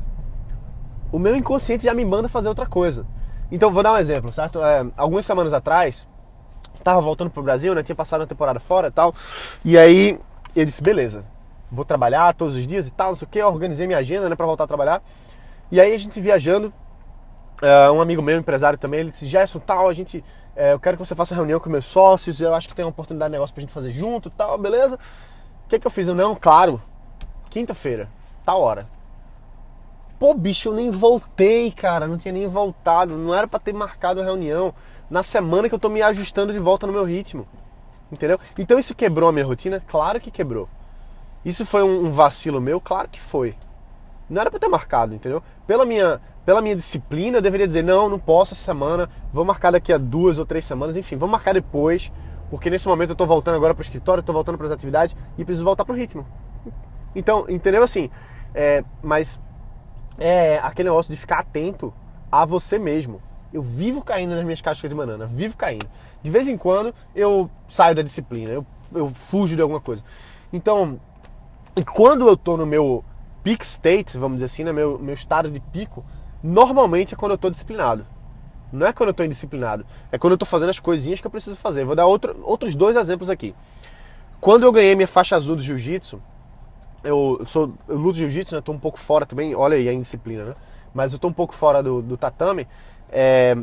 o 1.13 1.19
meu 1.19 1.37
inconsciente 1.37 1.85
já 1.85 1.93
me 1.93 2.05
manda 2.05 2.29
fazer 2.29 2.49
outra 2.49 2.65
coisa. 2.65 3.07
Então, 3.51 3.71
vou 3.71 3.83
dar 3.83 3.93
um 3.93 3.99
exemplo, 3.99 4.33
certo? 4.33 4.63
É, 4.63 4.87
algumas 4.97 5.27
semanas 5.27 5.53
atrás, 5.53 6.09
tava 6.83 7.01
voltando 7.01 7.31
pro 7.31 7.43
Brasil, 7.43 7.75
né? 7.75 7.83
Tinha 7.83 7.95
passado 7.95 8.21
uma 8.23 8.27
temporada 8.27 8.59
fora 8.59 8.89
e 8.89 8.91
tal. 8.91 9.15
E 9.65 9.77
aí, 9.77 10.19
eu 10.55 10.65
disse, 10.65 10.83
beleza, 10.83 11.25
vou 11.71 11.85
trabalhar 11.85 12.35
todos 12.35 12.57
os 12.57 12.67
dias 12.67 12.89
e 12.89 12.93
tal, 12.93 13.09
não 13.09 13.17
sei 13.17 13.27
o 13.27 13.31
que. 13.31 13.43
Organizei 13.43 13.87
minha 13.87 13.99
agenda, 13.99 14.29
né, 14.29 14.37
pra 14.37 14.47
voltar 14.47 14.65
a 14.65 14.67
trabalhar. 14.67 15.03
E 15.71 15.81
aí, 15.81 15.95
a 15.95 15.99
gente 15.99 16.21
viajando, 16.21 16.73
uh, 17.63 17.93
um 17.93 18.01
amigo 18.01 18.23
meu, 18.23 18.39
empresário 18.39 18.79
também, 18.79 19.01
ele 19.01 19.11
disse, 19.11 19.27
Gerson, 19.27 19.59
tal, 19.59 19.89
a 19.89 19.93
gente... 19.93 20.19
Uh, 20.57 20.73
eu 20.73 20.81
quero 20.81 20.97
que 20.97 21.05
você 21.05 21.15
faça 21.15 21.35
reunião 21.35 21.61
com 21.61 21.69
meus 21.69 21.85
sócios, 21.85 22.41
eu 22.41 22.55
acho 22.55 22.69
que 22.69 22.75
tem 22.75 22.85
uma 22.85 22.91
oportunidade 22.91 23.31
de 23.31 23.33
negócio 23.33 23.55
pra 23.55 23.61
gente 23.61 23.73
fazer 23.73 23.91
junto 23.91 24.31
tal, 24.31 24.57
beleza? 24.57 24.99
O 25.67 25.69
que 25.69 25.79
que 25.79 25.87
eu 25.87 25.91
fiz? 25.91 26.09
Eu, 26.09 26.15
não, 26.15 26.35
claro, 26.35 26.81
quinta-feira, 27.51 28.09
tal 28.45 28.63
hora. 28.63 28.87
Pô, 30.19 30.33
bicho, 30.33 30.71
eu 30.71 30.73
nem 30.73 30.91
voltei, 30.91 31.71
cara. 31.71 32.07
Não 32.07 32.17
tinha 32.17 32.33
nem 32.33 32.47
voltado. 32.47 33.17
Não 33.17 33.35
era 33.35 33.47
para 33.47 33.61
ter 33.61 33.75
marcado 33.75 34.21
a 34.21 34.25
reunião. 34.25 34.73
Na 35.11 35.23
semana 35.23 35.69
que 35.69 35.75
eu 35.75 35.79
tô 35.79 35.89
me 35.89 36.01
ajustando 36.03 36.53
de 36.53 36.59
volta 36.59 36.87
no 36.87 36.93
meu 36.93 37.05
ritmo. 37.05 37.47
Entendeu? 38.11 38.39
Então 38.59 38.79
isso 38.79 38.95
quebrou 38.95 39.29
a 39.29 39.33
minha 39.33 39.45
rotina? 39.45 39.83
Claro 39.87 40.21
que 40.21 40.31
quebrou. 40.31 40.69
Isso 41.47 41.65
foi 41.65 41.85
um 41.85 42.11
vacilo 42.11 42.61
meu? 42.61 42.81
Claro 42.81 43.09
que 43.09 43.23
foi. 43.23 43.55
Não 44.29 44.41
era 44.41 44.51
para 44.51 44.59
ter 44.59 44.67
marcado, 44.67 45.15
entendeu? 45.15 45.41
Pela 45.65 45.87
minha, 45.87 46.21
pela 46.45 46.61
minha 46.61 46.75
disciplina, 46.75 47.39
eu 47.39 47.43
deveria 47.43 47.69
dizer: 47.69 47.85
não, 47.85 48.09
não 48.09 48.19
posso 48.19 48.53
essa 48.53 48.65
semana. 48.65 49.09
Vou 49.33 49.45
marcar 49.45 49.71
daqui 49.71 49.93
a 49.93 49.97
duas 49.97 50.41
ou 50.41 50.45
três 50.45 50.67
semanas. 50.67 50.97
Enfim, 50.97 51.15
vou 51.15 51.29
marcar 51.29 51.55
depois. 51.55 52.11
Porque 52.51 52.69
nesse 52.69 52.89
momento 52.89 53.11
eu 53.11 53.17
tô 53.17 53.25
voltando 53.25 53.55
agora 53.55 53.75
pro 53.75 53.83
escritório, 53.83 54.25
tô 54.25 54.33
voltando 54.33 54.59
para 54.59 54.67
as 54.67 54.73
atividades 54.73 55.15
e 55.39 55.45
preciso 55.45 55.65
voltar 55.65 55.85
pro 55.85 55.95
ritmo. 55.95 56.27
Então, 57.15 57.47
entendeu 57.49 57.85
assim? 57.85 58.11
É, 58.53 58.83
mas 59.01 59.41
é 60.19 60.59
aquele 60.59 60.89
negócio 60.89 61.15
de 61.15 61.21
ficar 61.21 61.39
atento 61.39 61.95
a 62.31 62.45
você 62.45 62.77
mesmo. 62.77 63.23
Eu 63.53 63.63
vivo 63.63 64.03
caindo 64.03 64.35
nas 64.35 64.43
minhas 64.43 64.61
caixas 64.61 64.91
de 64.91 64.97
banana, 64.97 65.27
vivo 65.27 65.57
caindo. 65.57 65.89
De 66.23 66.31
vez 66.31 66.49
em 66.49 66.57
quando 66.57 66.93
eu 67.15 67.49
saio 67.69 67.95
da 67.95 68.03
disciplina, 68.03 68.51
eu, 68.51 68.67
eu 68.93 69.11
fujo 69.11 69.55
de 69.55 69.63
alguma 69.63 69.81
coisa. 69.81 70.03
Então, 70.53 71.01
e 71.77 71.85
quando 71.85 72.27
eu 72.27 72.35
estou 72.35 72.57
no 72.57 72.65
meu 72.65 73.05
peak 73.45 73.65
state, 73.65 74.17
vamos 74.17 74.37
dizer 74.37 74.47
assim, 74.47 74.65
no 74.65 74.73
né, 74.73 74.73
meu, 74.73 74.99
meu 74.99 75.15
estado 75.15 75.51
de 75.51 75.61
pico, 75.61 76.05
normalmente 76.43 77.15
é 77.15 77.17
quando 77.17 77.33
eu 77.33 77.37
estou 77.37 77.51
disciplinado. 77.51 78.07
Não 78.73 78.87
é 78.87 78.93
quando 78.93 79.09
eu 79.09 79.13
estou 79.13 79.25
indisciplinado, 79.25 79.87
é 80.11 80.19
quando 80.19 80.33
eu 80.33 80.37
estou 80.37 80.47
fazendo 80.47 80.71
as 80.71 80.81
coisinhas 80.81 81.21
que 81.21 81.27
eu 81.27 81.31
preciso 81.31 81.57
fazer. 81.57 81.85
Vou 81.85 81.95
dar 81.95 82.07
outro, 82.07 82.37
outros 82.43 82.75
dois 82.75 82.97
exemplos 82.97 83.31
aqui. 83.31 83.55
Quando 84.41 84.65
eu 84.65 84.73
ganhei 84.73 84.95
minha 84.95 85.07
faixa 85.07 85.37
azul 85.37 85.55
do 85.55 85.63
jiu-jitsu, 85.63 86.21
eu 87.05 87.43
sou 87.47 87.73
eu 87.87 87.97
luto 87.97 88.19
jiu-jitsu, 88.19 88.57
né? 88.57 88.61
Tô 88.61 88.73
um 88.73 88.79
pouco 88.79 88.99
fora 88.99 89.25
também, 89.25 89.55
olha 89.55 89.77
aí 89.77 89.89
a 89.89 89.93
indisciplina, 89.93 90.45
né? 90.45 90.55
Mas 90.93 91.13
eu 91.13 91.19
tô 91.19 91.29
um 91.29 91.33
pouco 91.33 91.55
fora 91.55 91.83
do, 91.83 92.03
do 92.03 92.17
tatame. 92.17 92.67
É, 93.11 93.57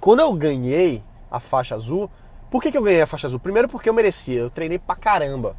quando 0.00 0.20
eu 0.20 0.32
ganhei 0.32 1.02
a 1.30 1.38
faixa 1.38 1.74
azul, 1.74 2.10
por 2.50 2.62
que, 2.62 2.70
que 2.70 2.78
eu 2.78 2.82
ganhei 2.82 3.02
a 3.02 3.06
faixa 3.06 3.26
azul? 3.26 3.38
Primeiro 3.38 3.68
porque 3.68 3.88
eu 3.88 3.94
merecia, 3.94 4.40
eu 4.40 4.50
treinei 4.50 4.78
pra 4.78 4.96
caramba. 4.96 5.56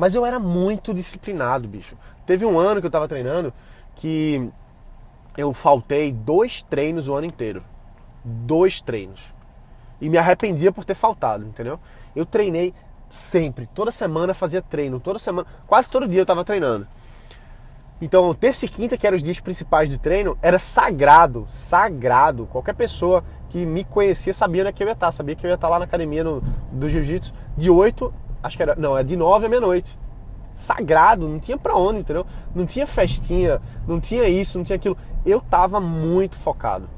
Mas 0.00 0.14
eu 0.14 0.24
era 0.24 0.40
muito 0.40 0.94
disciplinado, 0.94 1.68
bicho. 1.68 1.94
Teve 2.24 2.46
um 2.46 2.58
ano 2.58 2.80
que 2.80 2.86
eu 2.86 2.90
tava 2.90 3.06
treinando 3.06 3.52
que 3.96 4.50
eu 5.36 5.52
faltei 5.52 6.10
dois 6.10 6.62
treinos 6.62 7.06
o 7.06 7.14
ano 7.14 7.26
inteiro. 7.26 7.62
Dois 8.24 8.80
treinos. 8.80 9.20
E 10.00 10.08
me 10.08 10.16
arrependia 10.16 10.72
por 10.72 10.86
ter 10.86 10.94
faltado, 10.94 11.44
entendeu? 11.44 11.78
Eu 12.16 12.24
treinei 12.24 12.72
Sempre. 13.10 13.66
Toda 13.74 13.90
semana 13.90 14.32
fazia 14.32 14.62
treino. 14.62 15.00
Toda 15.00 15.18
semana. 15.18 15.46
Quase 15.66 15.90
todo 15.90 16.06
dia 16.06 16.20
eu 16.20 16.22
estava 16.22 16.44
treinando. 16.44 16.86
Então, 18.00 18.32
terça 18.32 18.64
e 18.64 18.68
quinta, 18.68 18.96
que 18.96 19.06
eram 19.06 19.16
os 19.16 19.22
dias 19.22 19.40
principais 19.40 19.88
de 19.88 19.98
treino, 19.98 20.38
era 20.40 20.60
sagrado. 20.60 21.44
Sagrado. 21.50 22.46
Qualquer 22.46 22.74
pessoa 22.74 23.24
que 23.48 23.66
me 23.66 23.82
conhecia 23.82 24.32
sabia 24.32 24.62
onde 24.62 24.70
é 24.70 24.72
que 24.72 24.82
eu 24.84 24.86
ia 24.86 24.92
estar. 24.92 25.10
Sabia 25.10 25.34
que 25.34 25.44
eu 25.44 25.50
ia 25.50 25.54
estar 25.54 25.68
lá 25.68 25.80
na 25.80 25.86
academia 25.86 26.22
no, 26.22 26.40
do 26.70 26.88
jiu-jitsu 26.88 27.34
de 27.56 27.68
8, 27.68 28.14
acho 28.42 28.56
que 28.56 28.62
era. 28.62 28.74
Não, 28.76 28.96
é 28.96 29.02
de 29.02 29.16
9 29.16 29.46
à 29.46 29.48
meia-noite. 29.48 29.98
Sagrado, 30.52 31.28
não 31.28 31.38
tinha 31.38 31.56
pra 31.56 31.76
onde, 31.76 32.00
entendeu? 32.00 32.26
Não 32.54 32.66
tinha 32.66 32.86
festinha, 32.86 33.60
não 33.86 34.00
tinha 34.00 34.28
isso, 34.28 34.58
não 34.58 34.64
tinha 34.64 34.76
aquilo. 34.76 34.96
Eu 35.24 35.40
tava 35.40 35.80
muito 35.80 36.36
focado. 36.36 36.88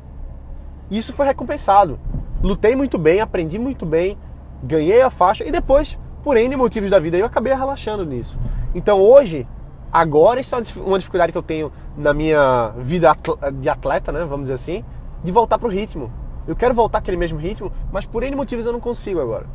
Isso 0.90 1.12
foi 1.12 1.26
recompensado. 1.26 1.98
Lutei 2.42 2.74
muito 2.74 2.98
bem, 2.98 3.20
aprendi 3.20 3.58
muito 3.58 3.86
bem, 3.86 4.18
ganhei 4.62 5.00
a 5.00 5.10
faixa 5.10 5.44
e 5.44 5.52
depois, 5.52 5.98
por 6.24 6.36
N 6.36 6.56
motivos 6.56 6.90
da 6.90 6.98
vida, 6.98 7.16
eu 7.16 7.26
acabei 7.26 7.54
relaxando 7.54 8.04
nisso. 8.04 8.38
Então 8.74 9.00
hoje, 9.00 9.46
agora 9.92 10.40
isso 10.40 10.54
é 10.54 10.62
uma 10.84 10.98
dificuldade 10.98 11.30
que 11.30 11.38
eu 11.38 11.42
tenho 11.42 11.70
na 11.96 12.12
minha 12.12 12.72
vida 12.78 13.14
de 13.54 13.68
atleta, 13.68 14.10
né, 14.10 14.24
vamos 14.24 14.44
dizer 14.44 14.54
assim, 14.54 14.84
de 15.22 15.30
voltar 15.30 15.58
pro 15.58 15.68
ritmo. 15.68 16.10
Eu 16.48 16.56
quero 16.56 16.74
voltar 16.74 16.98
aquele 16.98 17.16
mesmo 17.16 17.38
ritmo, 17.38 17.70
mas 17.92 18.04
por 18.04 18.22
N 18.22 18.34
motivos 18.34 18.66
eu 18.66 18.72
não 18.72 18.80
consigo 18.80 19.20
agora. 19.20 19.46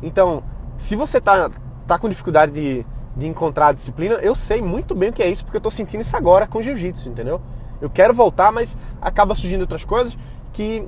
Então, 0.00 0.42
se 0.80 0.96
você 0.96 1.20
tá, 1.20 1.50
tá 1.86 1.98
com 1.98 2.08
dificuldade 2.08 2.52
de, 2.52 2.86
de 3.16 3.26
encontrar 3.28 3.68
a 3.68 3.72
disciplina, 3.72 4.14
eu 4.16 4.34
sei 4.34 4.60
muito 4.60 4.94
bem 4.94 5.10
o 5.10 5.12
que 5.12 5.22
é 5.22 5.28
isso, 5.28 5.44
porque 5.44 5.56
eu 5.56 5.60
tô 5.60 5.70
sentindo 5.70 6.00
isso 6.00 6.16
agora 6.16 6.46
com 6.46 6.60
jiu-jitsu, 6.60 7.08
entendeu? 7.08 7.40
Eu 7.80 7.88
quero 7.88 8.12
voltar, 8.12 8.50
mas 8.50 8.76
acaba 9.00 9.34
surgindo 9.34 9.62
outras 9.62 9.84
coisas 9.84 10.16
que 10.52 10.84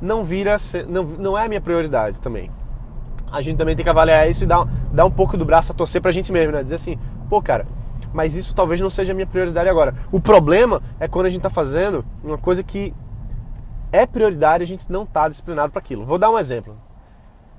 não 0.00 0.24
vira, 0.24 0.56
não, 0.88 1.02
não 1.04 1.38
é 1.38 1.46
a 1.46 1.48
minha 1.48 1.60
prioridade 1.60 2.20
também 2.20 2.50
a 3.34 3.40
gente 3.40 3.56
também 3.56 3.74
tem 3.74 3.82
que 3.82 3.90
avaliar 3.90 4.30
isso 4.30 4.44
e 4.44 4.46
dar, 4.46 4.64
dar 4.92 5.04
um 5.04 5.10
pouco 5.10 5.36
do 5.36 5.44
braço 5.44 5.72
a 5.72 5.74
torcer 5.74 6.00
pra 6.00 6.12
gente 6.12 6.30
mesmo, 6.30 6.52
né? 6.52 6.62
Dizer 6.62 6.76
assim, 6.76 6.96
pô, 7.28 7.42
cara, 7.42 7.66
mas 8.12 8.36
isso 8.36 8.54
talvez 8.54 8.80
não 8.80 8.88
seja 8.88 9.12
a 9.12 9.14
minha 9.14 9.26
prioridade 9.26 9.68
agora. 9.68 9.92
O 10.12 10.20
problema 10.20 10.80
é 11.00 11.08
quando 11.08 11.26
a 11.26 11.30
gente 11.30 11.42
tá 11.42 11.50
fazendo 11.50 12.04
uma 12.22 12.38
coisa 12.38 12.62
que 12.62 12.94
é 13.90 14.06
prioridade 14.06 14.62
e 14.62 14.64
a 14.64 14.68
gente 14.68 14.90
não 14.90 15.04
tá 15.04 15.28
disciplinado 15.28 15.72
para 15.72 15.80
aquilo. 15.80 16.04
Vou 16.04 16.16
dar 16.16 16.30
um 16.30 16.38
exemplo. 16.38 16.76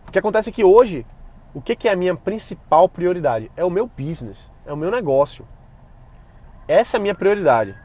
O 0.08 0.12
que 0.12 0.18
acontece 0.18 0.50
é 0.50 0.54
que 0.54 0.64
hoje, 0.64 1.06
o 1.56 1.62
que 1.62 1.88
é 1.88 1.92
a 1.92 1.96
minha 1.96 2.16
principal 2.16 2.88
prioridade? 2.88 3.50
É 3.58 3.66
o 3.66 3.72
meu 3.72 3.88
business, 3.88 4.52
é 4.66 4.72
o 4.72 4.78
meu 4.78 4.92
negócio. 4.92 5.48
Essa 6.68 6.98
é 6.98 7.00
a 7.00 7.02
minha 7.02 7.16
prioridade 7.16 7.76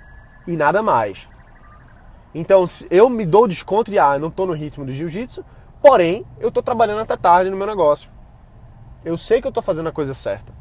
e 0.47 0.57
nada 0.57 0.83
mais. 0.83 1.27
Então, 2.35 2.65
eu 2.91 3.09
me 3.09 3.25
dou 3.25 3.49
desconto 3.49 3.91
de, 3.91 3.99
ah, 3.99 4.17
eu 4.17 4.21
não 4.21 4.29
estou 4.29 4.47
no 4.47 4.53
ritmo 4.53 4.85
do 4.85 4.93
jiu-jitsu, 4.93 5.45
Porém, 5.81 6.27
eu 6.39 6.49
estou 6.49 6.63
trabalhando 6.63 7.01
até 7.01 7.17
tarde 7.17 7.51
no 7.51 7.57
meu 7.57 7.67
negócio. 7.67 8.11
Eu 9.03 9.17
sei 9.17 9.41
que 9.41 9.47
eu 9.47 9.51
estou 9.51 9.63
fazendo 9.63 9.89
a 9.89 9.93
coisa 9.93 10.13
certa. 10.13 10.53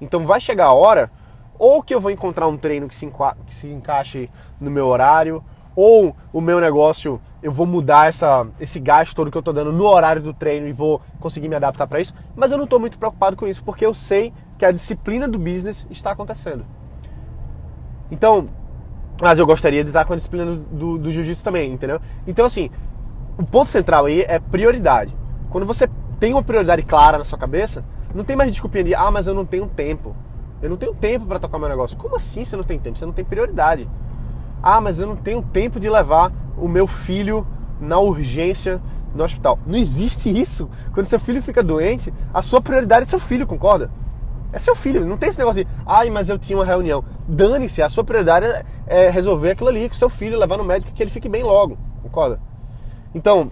Então 0.00 0.26
vai 0.26 0.40
chegar 0.40 0.66
a 0.66 0.72
hora, 0.72 1.10
ou 1.58 1.82
que 1.82 1.94
eu 1.94 2.00
vou 2.00 2.10
encontrar 2.10 2.48
um 2.48 2.56
treino 2.56 2.88
que 2.88 2.94
se, 2.94 3.06
que 3.46 3.52
se 3.54 3.68
encaixe 3.68 4.30
no 4.58 4.70
meu 4.70 4.86
horário, 4.86 5.44
ou 5.76 6.16
o 6.32 6.40
meu 6.40 6.58
negócio, 6.58 7.20
eu 7.42 7.50
vou 7.50 7.66
mudar 7.66 8.08
essa, 8.08 8.46
esse 8.60 8.78
gasto 8.78 9.14
todo 9.14 9.30
que 9.30 9.36
eu 9.36 9.40
estou 9.40 9.52
dando 9.52 9.72
no 9.72 9.84
horário 9.84 10.22
do 10.22 10.32
treino 10.32 10.68
e 10.68 10.72
vou 10.72 11.00
conseguir 11.18 11.48
me 11.48 11.56
adaptar 11.56 11.86
para 11.86 12.00
isso. 12.00 12.14
Mas 12.36 12.52
eu 12.52 12.58
não 12.58 12.64
estou 12.64 12.78
muito 12.78 12.98
preocupado 12.98 13.36
com 13.36 13.46
isso, 13.48 13.64
porque 13.64 13.84
eu 13.84 13.92
sei 13.92 14.32
que 14.58 14.64
a 14.64 14.70
disciplina 14.70 15.26
do 15.26 15.38
business 15.38 15.86
está 15.90 16.12
acontecendo. 16.12 16.64
Então, 18.10 18.46
mas 19.20 19.38
eu 19.38 19.46
gostaria 19.46 19.82
de 19.82 19.90
estar 19.90 20.04
com 20.04 20.12
a 20.12 20.16
disciplina 20.16 20.54
do, 20.54 20.98
do, 20.98 21.10
jiu-jitsu 21.10 21.42
também, 21.42 21.72
entendeu? 21.72 22.00
Então, 22.26 22.44
assim, 22.44 22.70
o 23.36 23.44
ponto 23.44 23.70
central 23.70 24.06
aí 24.06 24.22
é 24.22 24.38
prioridade. 24.38 25.16
Quando 25.50 25.66
você 25.66 25.88
tem 26.20 26.32
uma 26.32 26.42
prioridade 26.42 26.82
clara 26.82 27.18
na 27.18 27.24
sua 27.24 27.38
cabeça, 27.38 27.84
não 28.14 28.24
tem 28.24 28.36
mais 28.36 28.50
desculpinha 28.50 28.84
de, 28.84 28.94
ah, 28.94 29.10
mas 29.10 29.26
eu 29.26 29.34
não 29.34 29.44
tenho 29.44 29.66
tempo. 29.66 30.14
Eu 30.62 30.70
não 30.70 30.76
tenho 30.76 30.94
tempo 30.94 31.26
para 31.26 31.40
tocar 31.40 31.58
meu 31.58 31.68
negócio. 31.68 31.96
Como 31.96 32.14
assim 32.14 32.44
você 32.44 32.56
não 32.56 32.62
tem 32.62 32.78
tempo? 32.78 32.96
Você 32.96 33.04
não 33.04 33.12
tem 33.12 33.24
prioridade. 33.24 33.88
Ah, 34.62 34.80
mas 34.80 35.00
eu 35.00 35.06
não 35.08 35.16
tenho 35.16 35.42
tempo 35.42 35.80
de 35.80 35.90
levar 35.90 36.32
o 36.56 36.68
meu 36.68 36.86
filho 36.86 37.46
na 37.80 37.98
urgência 37.98 38.80
no 39.14 39.24
hospital. 39.24 39.58
Não 39.66 39.76
existe 39.76 40.28
isso. 40.30 40.70
Quando 40.94 41.06
seu 41.06 41.18
filho 41.18 41.42
fica 41.42 41.62
doente, 41.62 42.12
a 42.32 42.40
sua 42.40 42.60
prioridade 42.60 43.02
é 43.02 43.06
seu 43.06 43.18
filho, 43.18 43.46
concorda? 43.46 43.90
É 44.52 44.58
seu 44.58 44.76
filho. 44.76 45.06
Não 45.06 45.16
tem 45.16 45.30
esse 45.30 45.38
negócio 45.38 45.64
de, 45.64 45.70
ai, 45.84 46.10
mas 46.10 46.28
eu 46.28 46.38
tinha 46.38 46.58
uma 46.58 46.64
reunião. 46.64 47.04
Dane-se, 47.26 47.82
a 47.82 47.88
sua 47.88 48.04
prioridade 48.04 48.46
é 48.86 49.10
resolver 49.10 49.50
aquilo 49.50 49.68
ali 49.68 49.88
com 49.88 49.94
seu 49.94 50.08
filho, 50.08 50.38
levar 50.38 50.58
no 50.58 50.64
médico 50.64 50.92
que 50.92 51.02
ele 51.02 51.10
fique 51.10 51.28
bem 51.28 51.42
logo, 51.42 51.76
concorda? 52.02 52.40
Então, 53.14 53.50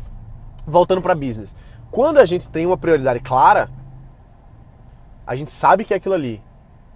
voltando 0.67 1.03
para 1.03 1.15
business. 1.15 1.57
Quando 1.91 2.19
a 2.19 2.25
gente 2.25 2.49
tem 2.49 2.67
uma 2.67 2.77
prioridade 2.77 3.21
clara, 3.21 3.69
a 5.27 5.35
gente 5.35 5.53
sabe 5.53 5.85
que 5.85 5.93
é 5.93 5.97
aquilo 5.97 6.15
ali, 6.15 6.43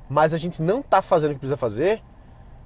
mas 0.09 0.35
a 0.35 0.39
gente 0.39 0.63
não 0.63 0.81
está 0.81 1.03
fazendo 1.03 1.33
o 1.33 1.35
que 1.35 1.41
precisa 1.41 1.57
fazer, 1.57 2.03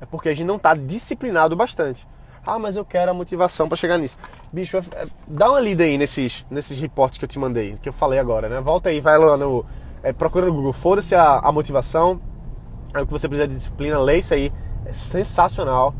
é 0.00 0.06
porque 0.06 0.28
a 0.28 0.34
gente 0.34 0.46
não 0.46 0.56
está 0.56 0.74
disciplinado 0.74 1.54
bastante. 1.56 2.06
Ah, 2.46 2.58
mas 2.58 2.76
eu 2.76 2.84
quero 2.84 3.10
a 3.10 3.14
motivação 3.14 3.68
para 3.68 3.76
chegar 3.76 3.98
nisso. 3.98 4.16
Bicho, 4.52 4.76
é, 4.76 4.80
é, 4.94 5.06
dá 5.26 5.50
uma 5.50 5.60
lida 5.60 5.84
aí 5.84 5.98
nesses, 5.98 6.46
nesses 6.50 6.78
reportes 6.78 7.18
que 7.18 7.24
eu 7.24 7.28
te 7.28 7.38
mandei, 7.38 7.76
que 7.82 7.88
eu 7.88 7.92
falei 7.92 8.18
agora, 8.18 8.48
né? 8.48 8.60
Volta 8.60 8.88
aí, 8.88 9.00
vai 9.00 9.18
lá 9.18 9.36
no. 9.36 9.64
É, 10.02 10.12
procura 10.12 10.46
no 10.46 10.52
Google, 10.52 10.72
foda-se 10.72 11.14
a, 11.14 11.38
a 11.38 11.52
motivação, 11.52 12.20
é 12.94 13.00
o 13.00 13.06
que 13.06 13.12
você 13.12 13.28
precisa 13.28 13.48
de 13.48 13.54
disciplina, 13.54 13.98
lê 13.98 14.18
isso 14.18 14.32
aí, 14.32 14.52
é 14.86 14.92
sensacional. 14.92 15.94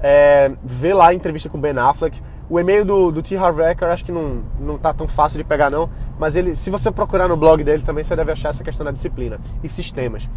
é, 0.00 0.52
vê 0.62 0.92
lá 0.92 1.08
a 1.08 1.14
entrevista 1.14 1.48
com 1.48 1.58
o 1.58 1.60
Ben 1.60 1.76
Affleck. 1.78 2.20
O 2.48 2.60
e-mail 2.60 2.84
do, 2.84 3.10
do 3.10 3.22
T. 3.22 3.36
Acho 3.36 4.04
que 4.04 4.12
não, 4.12 4.42
não 4.60 4.78
tá 4.78 4.92
tão 4.94 5.08
fácil 5.08 5.38
de 5.38 5.44
pegar 5.44 5.70
não, 5.70 5.90
mas 6.18 6.36
ele, 6.36 6.54
se 6.54 6.70
você 6.70 6.90
procurar 6.90 7.26
no 7.28 7.36
blog 7.36 7.62
dele 7.64 7.82
também, 7.82 8.04
você 8.04 8.14
deve 8.14 8.30
achar 8.32 8.50
essa 8.50 8.62
questão 8.62 8.84
da 8.84 8.92
disciplina 8.92 9.40
e 9.62 9.68
sistemas. 9.68 10.28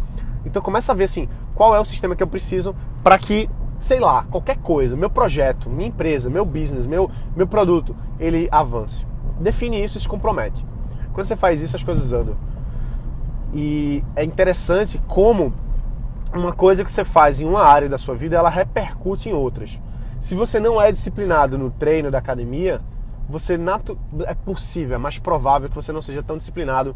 Então 0.44 0.60
começa 0.60 0.92
a 0.92 0.94
ver 0.94 1.04
assim, 1.04 1.28
qual 1.54 1.74
é 1.74 1.80
o 1.80 1.84
sistema 1.84 2.16
que 2.16 2.22
eu 2.22 2.26
preciso 2.26 2.74
para 3.02 3.18
que, 3.18 3.48
sei 3.78 4.00
lá, 4.00 4.24
qualquer 4.24 4.56
coisa, 4.58 4.96
meu 4.96 5.10
projeto, 5.10 5.70
minha 5.70 5.88
empresa, 5.88 6.28
meu 6.28 6.44
business, 6.44 6.86
meu, 6.86 7.10
meu 7.36 7.46
produto, 7.46 7.94
ele 8.18 8.48
avance. 8.50 9.06
Define 9.38 9.82
isso 9.82 9.98
e 9.98 10.00
se 10.00 10.08
compromete. 10.08 10.64
Quando 11.12 11.26
você 11.26 11.36
faz 11.36 11.62
isso, 11.62 11.76
as 11.76 11.84
coisas 11.84 12.12
andam. 12.12 12.36
E 13.52 14.02
é 14.16 14.24
interessante 14.24 15.00
como 15.06 15.52
uma 16.32 16.52
coisa 16.52 16.84
que 16.84 16.92
você 16.92 17.04
faz 17.04 17.40
em 17.40 17.46
uma 17.46 17.62
área 17.62 17.88
da 17.88 17.98
sua 17.98 18.14
vida, 18.14 18.36
ela 18.36 18.48
repercute 18.48 19.28
em 19.28 19.32
outras. 19.32 19.78
Se 20.20 20.34
você 20.34 20.60
não 20.60 20.80
é 20.80 20.92
disciplinado 20.92 21.56
no 21.56 21.70
treino 21.70 22.10
da 22.10 22.18
academia, 22.18 22.80
você 23.28 23.56
natu... 23.56 23.98
é 24.26 24.34
possível, 24.34 24.96
é 24.96 24.98
mais 24.98 25.18
provável 25.18 25.68
que 25.68 25.74
você 25.74 25.92
não 25.92 26.02
seja 26.02 26.22
tão 26.22 26.36
disciplinado 26.36 26.94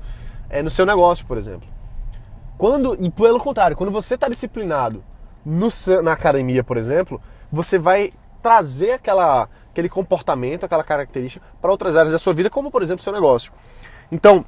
é, 0.50 0.62
no 0.62 0.70
seu 0.70 0.84
negócio, 0.84 1.24
por 1.24 1.38
exemplo. 1.38 1.66
Quando 2.58 2.94
e 3.02 3.10
pelo 3.10 3.40
contrário, 3.40 3.76
quando 3.76 3.90
você 3.90 4.14
está 4.14 4.28
disciplinado 4.28 5.02
no, 5.44 5.68
na 6.02 6.12
academia, 6.12 6.62
por 6.62 6.76
exemplo, 6.76 7.20
você 7.50 7.78
vai 7.78 8.12
trazer 8.42 8.92
aquela, 8.92 9.48
aquele 9.70 9.88
comportamento, 9.88 10.64
aquela 10.64 10.84
característica 10.84 11.44
para 11.60 11.70
outras 11.70 11.96
áreas 11.96 12.12
da 12.12 12.18
sua 12.18 12.34
vida, 12.34 12.50
como 12.50 12.70
por 12.70 12.82
exemplo 12.82 13.02
seu 13.02 13.12
negócio. 13.12 13.52
Então, 14.12 14.44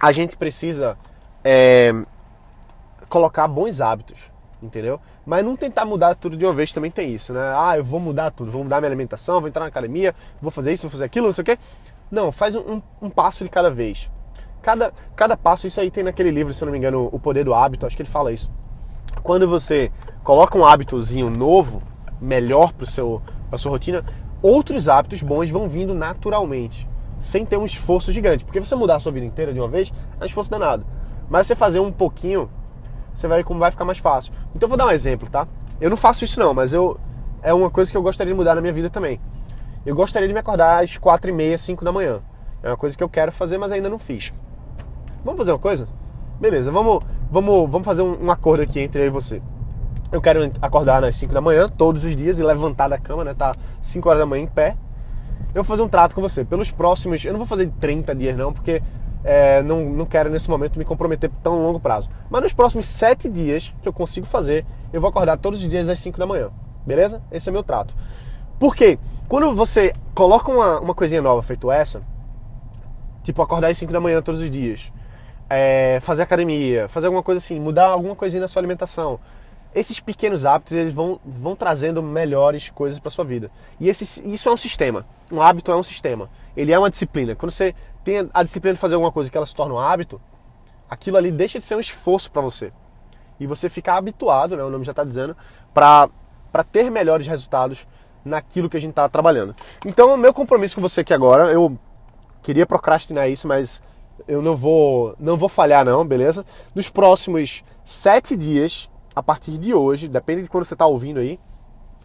a 0.00 0.10
gente 0.10 0.36
precisa 0.36 0.98
é, 1.44 1.94
colocar 3.08 3.46
bons 3.46 3.80
hábitos 3.80 4.32
entendeu? 4.62 5.00
Mas 5.24 5.44
não 5.44 5.56
tentar 5.56 5.84
mudar 5.84 6.14
tudo 6.14 6.36
de 6.36 6.44
uma 6.44 6.52
vez 6.52 6.72
também 6.72 6.90
tem 6.90 7.14
isso, 7.14 7.32
né? 7.32 7.40
Ah, 7.56 7.76
eu 7.76 7.84
vou 7.84 8.00
mudar 8.00 8.30
tudo, 8.30 8.50
vou 8.50 8.64
mudar 8.64 8.80
minha 8.80 8.88
alimentação, 8.88 9.40
vou 9.40 9.48
entrar 9.48 9.62
na 9.62 9.68
academia, 9.68 10.14
vou 10.40 10.50
fazer 10.50 10.72
isso, 10.72 10.82
vou 10.82 10.90
fazer 10.90 11.04
aquilo, 11.04 11.26
não 11.26 11.32
sei 11.32 11.42
o 11.42 11.44
quê. 11.44 11.58
Não, 12.10 12.32
faz 12.32 12.56
um, 12.56 12.82
um 13.00 13.08
passo 13.08 13.44
de 13.44 13.50
cada 13.50 13.70
vez. 13.70 14.10
Cada, 14.60 14.92
cada 15.16 15.36
passo, 15.36 15.66
isso 15.66 15.80
aí 15.80 15.90
tem 15.90 16.04
naquele 16.04 16.30
livro, 16.30 16.52
se 16.52 16.62
eu 16.62 16.66
não 16.66 16.72
me 16.72 16.78
engano, 16.78 17.08
O 17.12 17.18
Poder 17.18 17.44
do 17.44 17.54
Hábito, 17.54 17.86
acho 17.86 17.96
que 17.96 18.02
ele 18.02 18.10
fala 18.10 18.32
isso. 18.32 18.50
Quando 19.22 19.48
você 19.48 19.90
coloca 20.22 20.58
um 20.58 20.64
hábitozinho 20.64 21.30
novo, 21.30 21.82
melhor 22.20 22.72
para 22.72 22.84
a 22.84 23.58
sua 23.58 23.70
rotina, 23.70 24.04
outros 24.40 24.88
hábitos 24.88 25.22
bons 25.22 25.50
vão 25.50 25.68
vindo 25.68 25.94
naturalmente, 25.94 26.88
sem 27.18 27.46
ter 27.46 27.56
um 27.56 27.64
esforço 27.64 28.12
gigante. 28.12 28.44
Porque 28.44 28.60
você 28.60 28.74
mudar 28.74 28.96
a 28.96 29.00
sua 29.00 29.12
vida 29.12 29.26
inteira 29.26 29.52
de 29.52 29.60
uma 29.60 29.68
vez 29.68 29.92
é 30.20 30.22
um 30.22 30.26
esforço 30.26 30.50
danado. 30.50 30.84
Mas 31.28 31.46
você 31.46 31.56
fazer 31.56 31.80
um 31.80 31.92
pouquinho 31.92 32.50
você 33.14 33.28
vai 33.28 33.38
ver 33.38 33.44
como 33.44 33.60
vai 33.60 33.70
ficar 33.70 33.84
mais 33.84 33.98
fácil. 33.98 34.32
Então 34.54 34.66
eu 34.66 34.68
vou 34.68 34.78
dar 34.78 34.86
um 34.86 34.90
exemplo, 34.90 35.28
tá? 35.28 35.46
Eu 35.80 35.90
não 35.90 35.96
faço 35.96 36.24
isso 36.24 36.38
não, 36.38 36.54
mas 36.54 36.72
eu 36.72 36.98
é 37.42 37.52
uma 37.52 37.70
coisa 37.70 37.90
que 37.90 37.96
eu 37.96 38.02
gostaria 38.02 38.32
de 38.32 38.36
mudar 38.36 38.54
na 38.54 38.60
minha 38.60 38.72
vida 38.72 38.88
também. 38.88 39.20
Eu 39.84 39.96
gostaria 39.96 40.28
de 40.28 40.32
me 40.32 40.40
acordar 40.40 40.82
às 40.82 40.96
quatro 40.96 41.30
e 41.30 41.34
meia, 41.34 41.58
cinco 41.58 41.84
da 41.84 41.90
manhã. 41.90 42.20
É 42.62 42.68
uma 42.68 42.76
coisa 42.76 42.96
que 42.96 43.02
eu 43.02 43.08
quero 43.08 43.32
fazer, 43.32 43.58
mas 43.58 43.72
ainda 43.72 43.88
não 43.88 43.98
fiz. 43.98 44.30
Vamos 45.24 45.38
fazer 45.38 45.52
uma 45.52 45.58
coisa? 45.58 45.88
Beleza, 46.40 46.70
vamos, 46.70 47.04
vamos, 47.30 47.70
vamos 47.70 47.84
fazer 47.84 48.02
um, 48.02 48.26
um 48.26 48.30
acordo 48.30 48.62
aqui 48.62 48.78
entre 48.78 49.02
eu 49.02 49.06
e 49.06 49.10
você. 49.10 49.42
Eu 50.12 50.20
quero 50.20 50.52
acordar 50.60 51.00
nas 51.00 51.16
5 51.16 51.32
da 51.32 51.40
manhã, 51.40 51.68
todos 51.68 52.04
os 52.04 52.14
dias, 52.14 52.38
e 52.38 52.44
levantar 52.44 52.86
da 52.86 52.98
cama, 52.98 53.24
né? 53.24 53.34
Tá 53.34 53.54
5 53.80 54.08
horas 54.08 54.20
da 54.20 54.26
manhã 54.26 54.44
em 54.44 54.46
pé. 54.46 54.76
Eu 55.48 55.62
vou 55.62 55.64
fazer 55.64 55.82
um 55.82 55.88
trato 55.88 56.14
com 56.14 56.20
você. 56.20 56.44
Pelos 56.44 56.70
próximos. 56.70 57.24
Eu 57.24 57.32
não 57.32 57.38
vou 57.38 57.46
fazer 57.46 57.70
30 57.80 58.14
dias, 58.14 58.36
não, 58.36 58.52
porque 58.52 58.82
é, 59.24 59.62
não, 59.62 59.84
não 59.84 60.06
quero 60.06 60.30
nesse 60.30 60.50
momento 60.50 60.78
me 60.78 60.84
comprometer 60.84 61.30
por 61.30 61.40
tão 61.40 61.62
longo 61.62 61.78
prazo. 61.78 62.10
Mas 62.28 62.42
nos 62.42 62.52
próximos 62.52 62.86
sete 62.86 63.28
dias 63.28 63.74
que 63.82 63.88
eu 63.88 63.92
consigo 63.92 64.26
fazer, 64.26 64.64
eu 64.92 65.00
vou 65.00 65.10
acordar 65.10 65.38
todos 65.38 65.62
os 65.62 65.68
dias 65.68 65.88
às 65.88 66.00
5 66.00 66.18
da 66.18 66.26
manhã. 66.26 66.50
Beleza? 66.86 67.22
Esse 67.30 67.48
é 67.48 67.52
meu 67.52 67.62
trato. 67.62 67.94
Por 68.58 68.74
quê? 68.74 68.98
Quando 69.28 69.54
você 69.54 69.94
coloca 70.14 70.50
uma, 70.50 70.80
uma 70.80 70.94
coisinha 70.94 71.22
nova 71.22 71.42
feito 71.42 71.70
essa, 71.70 72.02
tipo 73.22 73.40
acordar 73.40 73.70
às 73.70 73.78
5 73.78 73.92
da 73.92 74.00
manhã 74.00 74.20
todos 74.20 74.40
os 74.40 74.50
dias, 74.50 74.92
é, 75.48 75.98
fazer 76.00 76.22
academia, 76.22 76.88
fazer 76.88 77.06
alguma 77.06 77.22
coisa 77.22 77.38
assim, 77.38 77.58
mudar 77.58 77.86
alguma 77.86 78.16
coisinha 78.16 78.40
na 78.40 78.48
sua 78.48 78.60
alimentação, 78.60 79.20
esses 79.74 80.00
pequenos 80.00 80.44
hábitos 80.44 80.74
eles 80.74 80.92
vão, 80.92 81.18
vão 81.24 81.56
trazendo 81.56 82.02
melhores 82.02 82.68
coisas 82.68 83.00
para 83.00 83.10
sua 83.10 83.24
vida. 83.24 83.50
E 83.80 83.88
esse, 83.88 84.22
isso 84.26 84.48
é 84.48 84.52
um 84.52 84.56
sistema. 84.56 85.06
Um 85.30 85.40
hábito 85.40 85.72
é 85.72 85.76
um 85.76 85.82
sistema. 85.82 86.28
Ele 86.54 86.72
é 86.72 86.78
uma 86.78 86.90
disciplina. 86.90 87.34
Quando 87.34 87.50
você 87.50 87.74
tem 88.04 88.28
a 88.32 88.42
disciplina 88.42 88.74
de 88.74 88.80
fazer 88.80 88.94
alguma 88.94 89.12
coisa 89.12 89.30
que 89.30 89.36
ela 89.36 89.46
se 89.46 89.54
torna 89.54 89.74
um 89.74 89.78
hábito, 89.78 90.20
aquilo 90.88 91.16
ali 91.16 91.30
deixa 91.30 91.58
de 91.58 91.64
ser 91.64 91.76
um 91.76 91.80
esforço 91.80 92.30
para 92.30 92.42
você. 92.42 92.72
E 93.40 93.46
você 93.46 93.68
fica 93.68 93.94
habituado, 93.94 94.56
né, 94.56 94.62
o 94.62 94.70
nome 94.70 94.84
já 94.84 94.92
está 94.92 95.04
dizendo, 95.04 95.36
para 95.72 96.08
ter 96.70 96.90
melhores 96.90 97.26
resultados 97.26 97.86
naquilo 98.24 98.68
que 98.68 98.76
a 98.76 98.80
gente 98.80 98.90
está 98.90 99.08
trabalhando. 99.08 99.54
Então, 99.84 100.14
o 100.14 100.16
meu 100.16 100.32
compromisso 100.32 100.76
com 100.76 100.80
você 100.80 101.00
aqui 101.00 101.12
agora, 101.12 101.50
eu 101.50 101.76
queria 102.42 102.66
procrastinar 102.66 103.28
isso, 103.28 103.48
mas 103.48 103.82
eu 104.28 104.40
não 104.42 104.54
vou, 104.54 105.16
não 105.18 105.36
vou 105.36 105.48
falhar 105.48 105.84
não, 105.84 106.06
beleza? 106.06 106.44
Nos 106.74 106.88
próximos 106.88 107.64
sete 107.84 108.36
dias, 108.36 108.88
a 109.14 109.22
partir 109.22 109.58
de 109.58 109.74
hoje, 109.74 110.06
depende 110.06 110.42
de 110.42 110.48
quando 110.48 110.64
você 110.64 110.74
está 110.74 110.86
ouvindo 110.86 111.18
aí, 111.18 111.40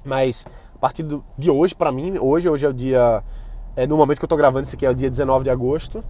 mas 0.04 0.46
a 0.74 0.80
partir 0.80 1.06
de 1.38 1.52
hoje, 1.52 1.76
para 1.76 1.92
mim, 1.92 2.18
hoje, 2.18 2.50
hoje 2.50 2.66
é 2.66 2.70
o 2.70 2.74
dia 2.74 3.24
é, 3.78 3.86
no 3.86 3.96
momento 3.96 4.18
que 4.18 4.26
eu 4.26 4.28
estou 4.28 4.38
gravando 4.38 4.66
isso 4.66 4.76
aqui 4.76 4.88
é 4.88 4.90
o 4.90 4.96
dia 4.96 5.08
19 5.08 5.44
de 5.44 5.52
agosto. 5.52 6.04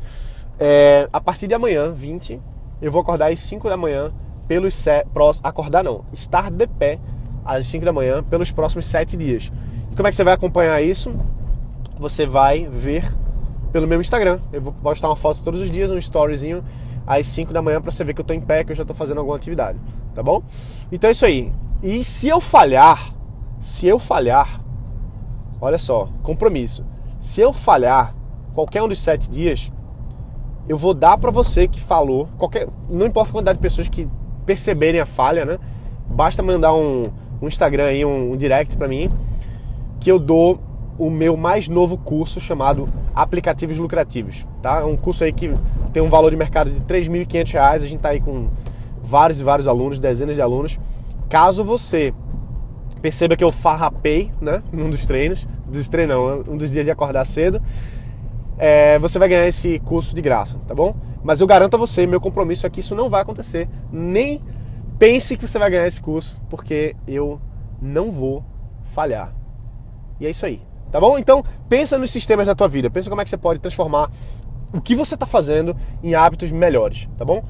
É, 0.57 1.05
a 1.11 1.19
partir 1.19 1.47
de 1.47 1.53
amanhã, 1.53 1.91
20, 1.91 2.41
eu 2.81 2.89
vou 2.89 3.01
acordar 3.01 3.29
às 3.29 3.39
5 3.41 3.67
da 3.67 3.75
manhã 3.75 4.13
pelos 4.47 4.73
set, 4.73 5.05
acordar 5.43 5.83
não, 5.83 6.05
estar 6.13 6.49
de 6.49 6.65
pé 6.65 6.97
às 7.43 7.67
5 7.67 7.83
da 7.83 7.91
manhã 7.91 8.23
pelos 8.23 8.51
próximos 8.51 8.85
7 8.85 9.17
dias. 9.17 9.51
E 9.91 9.95
como 9.97 10.07
é 10.07 10.11
que 10.11 10.15
você 10.15 10.23
vai 10.23 10.33
acompanhar 10.33 10.81
isso? 10.81 11.13
Você 11.99 12.25
vai 12.25 12.65
ver 12.71 13.13
pelo 13.73 13.85
meu 13.85 13.99
Instagram. 13.99 14.39
Eu 14.53 14.61
vou 14.61 14.71
postar 14.71 15.09
uma 15.09 15.17
foto 15.17 15.43
todos 15.43 15.59
os 15.59 15.69
dias, 15.69 15.91
um 15.91 15.97
storyzinho 15.97 16.63
às 17.05 17.27
5 17.27 17.51
da 17.51 17.61
manhã 17.61 17.81
para 17.81 17.91
você 17.91 18.01
ver 18.01 18.13
que 18.13 18.21
eu 18.21 18.23
estou 18.23 18.35
em 18.35 18.41
pé, 18.41 18.63
que 18.63 18.71
eu 18.71 18.75
já 18.77 18.83
estou 18.83 18.95
fazendo 18.95 19.17
alguma 19.17 19.35
atividade, 19.35 19.77
tá 20.15 20.23
bom? 20.23 20.41
Então 20.89 21.09
é 21.09 21.11
isso 21.11 21.25
aí. 21.25 21.51
E 21.83 22.01
se 22.01 22.29
eu 22.29 22.39
falhar, 22.39 23.13
se 23.59 23.87
eu 23.87 23.99
falhar, 23.99 24.61
olha 25.59 25.77
só, 25.77 26.07
compromisso 26.23 26.85
se 27.19 27.41
eu 27.41 27.51
falhar 27.53 28.15
qualquer 28.53 28.81
um 28.83 28.87
dos 28.87 28.99
sete 28.99 29.29
dias, 29.29 29.71
eu 30.67 30.77
vou 30.77 30.93
dar 30.93 31.17
para 31.17 31.31
você 31.31 31.67
que 31.67 31.79
falou, 31.79 32.27
qualquer, 32.37 32.67
não 32.89 33.05
importa 33.05 33.29
a 33.29 33.33
quantidade 33.33 33.57
de 33.57 33.61
pessoas 33.61 33.87
que 33.87 34.07
perceberem 34.45 34.99
a 34.99 35.05
falha, 35.05 35.45
né? 35.45 35.59
Basta 36.07 36.41
mandar 36.41 36.73
um, 36.73 37.03
um 37.41 37.47
Instagram 37.47 37.85
aí, 37.85 38.05
um, 38.05 38.31
um 38.33 38.37
direct 38.37 38.75
para 38.75 38.87
mim, 38.87 39.09
que 39.99 40.11
eu 40.11 40.19
dou 40.19 40.59
o 40.97 41.09
meu 41.09 41.37
mais 41.37 41.67
novo 41.67 41.97
curso 41.97 42.41
chamado 42.41 42.87
Aplicativos 43.13 43.77
Lucrativos, 43.77 44.45
tá? 44.61 44.79
É 44.79 44.83
um 44.83 44.97
curso 44.97 45.23
aí 45.23 45.31
que 45.31 45.53
tem 45.93 46.01
um 46.01 46.09
valor 46.09 46.31
de 46.31 46.37
mercado 46.37 46.71
de 46.71 46.79
R$ 46.79 46.85
3.500, 46.85 47.59
a 47.59 47.77
gente 47.79 47.99
tá 47.99 48.09
aí 48.09 48.19
com 48.19 48.47
vários 49.01 49.39
e 49.39 49.43
vários 49.43 49.67
alunos, 49.67 49.99
dezenas 49.99 50.35
de 50.35 50.41
alunos. 50.41 50.79
Caso 51.29 51.63
você 51.63 52.13
perceba 53.01 53.35
que 53.35 53.43
eu 53.43 53.51
farrapei, 53.51 54.31
né, 54.41 54.61
num 54.71 54.89
dos 54.89 55.05
treinos, 55.05 55.47
dos 55.67 55.89
treinos 55.89 56.15
não, 56.15 56.53
um 56.53 56.57
dos 56.57 56.69
dias 56.69 56.85
de 56.85 56.91
acordar 56.91 57.25
cedo, 57.25 57.61
é, 58.57 58.97
você 58.99 59.19
vai 59.19 59.29
ganhar 59.29 59.47
esse 59.47 59.79
curso 59.79 60.15
de 60.15 60.21
graça, 60.21 60.59
tá 60.67 60.73
bom? 60.73 60.95
Mas 61.23 61.41
eu 61.41 61.47
garanto 61.47 61.75
a 61.75 61.77
você, 61.77 62.07
meu 62.07 62.19
compromisso 62.19 62.65
é 62.65 62.69
que 62.69 62.79
isso 62.79 62.95
não 62.95 63.09
vai 63.09 63.21
acontecer. 63.21 63.67
Nem 63.91 64.41
pense 64.97 65.37
que 65.37 65.47
você 65.47 65.59
vai 65.59 65.69
ganhar 65.69 65.87
esse 65.87 66.01
curso, 66.01 66.41
porque 66.49 66.95
eu 67.07 67.39
não 67.81 68.11
vou 68.11 68.43
falhar. 68.85 69.33
E 70.19 70.25
é 70.25 70.29
isso 70.29 70.45
aí, 70.45 70.61
tá 70.91 70.99
bom? 70.99 71.17
Então, 71.17 71.43
pensa 71.69 71.97
nos 71.97 72.11
sistemas 72.11 72.47
da 72.47 72.55
tua 72.55 72.67
vida, 72.67 72.89
pensa 72.89 73.09
como 73.09 73.21
é 73.21 73.23
que 73.23 73.29
você 73.29 73.37
pode 73.37 73.59
transformar 73.59 74.09
o 74.73 74.81
que 74.81 74.95
você 74.95 75.13
está 75.13 75.25
fazendo 75.25 75.75
em 76.03 76.15
hábitos 76.15 76.51
melhores, 76.51 77.07
tá 77.17 77.23
bom? 77.23 77.43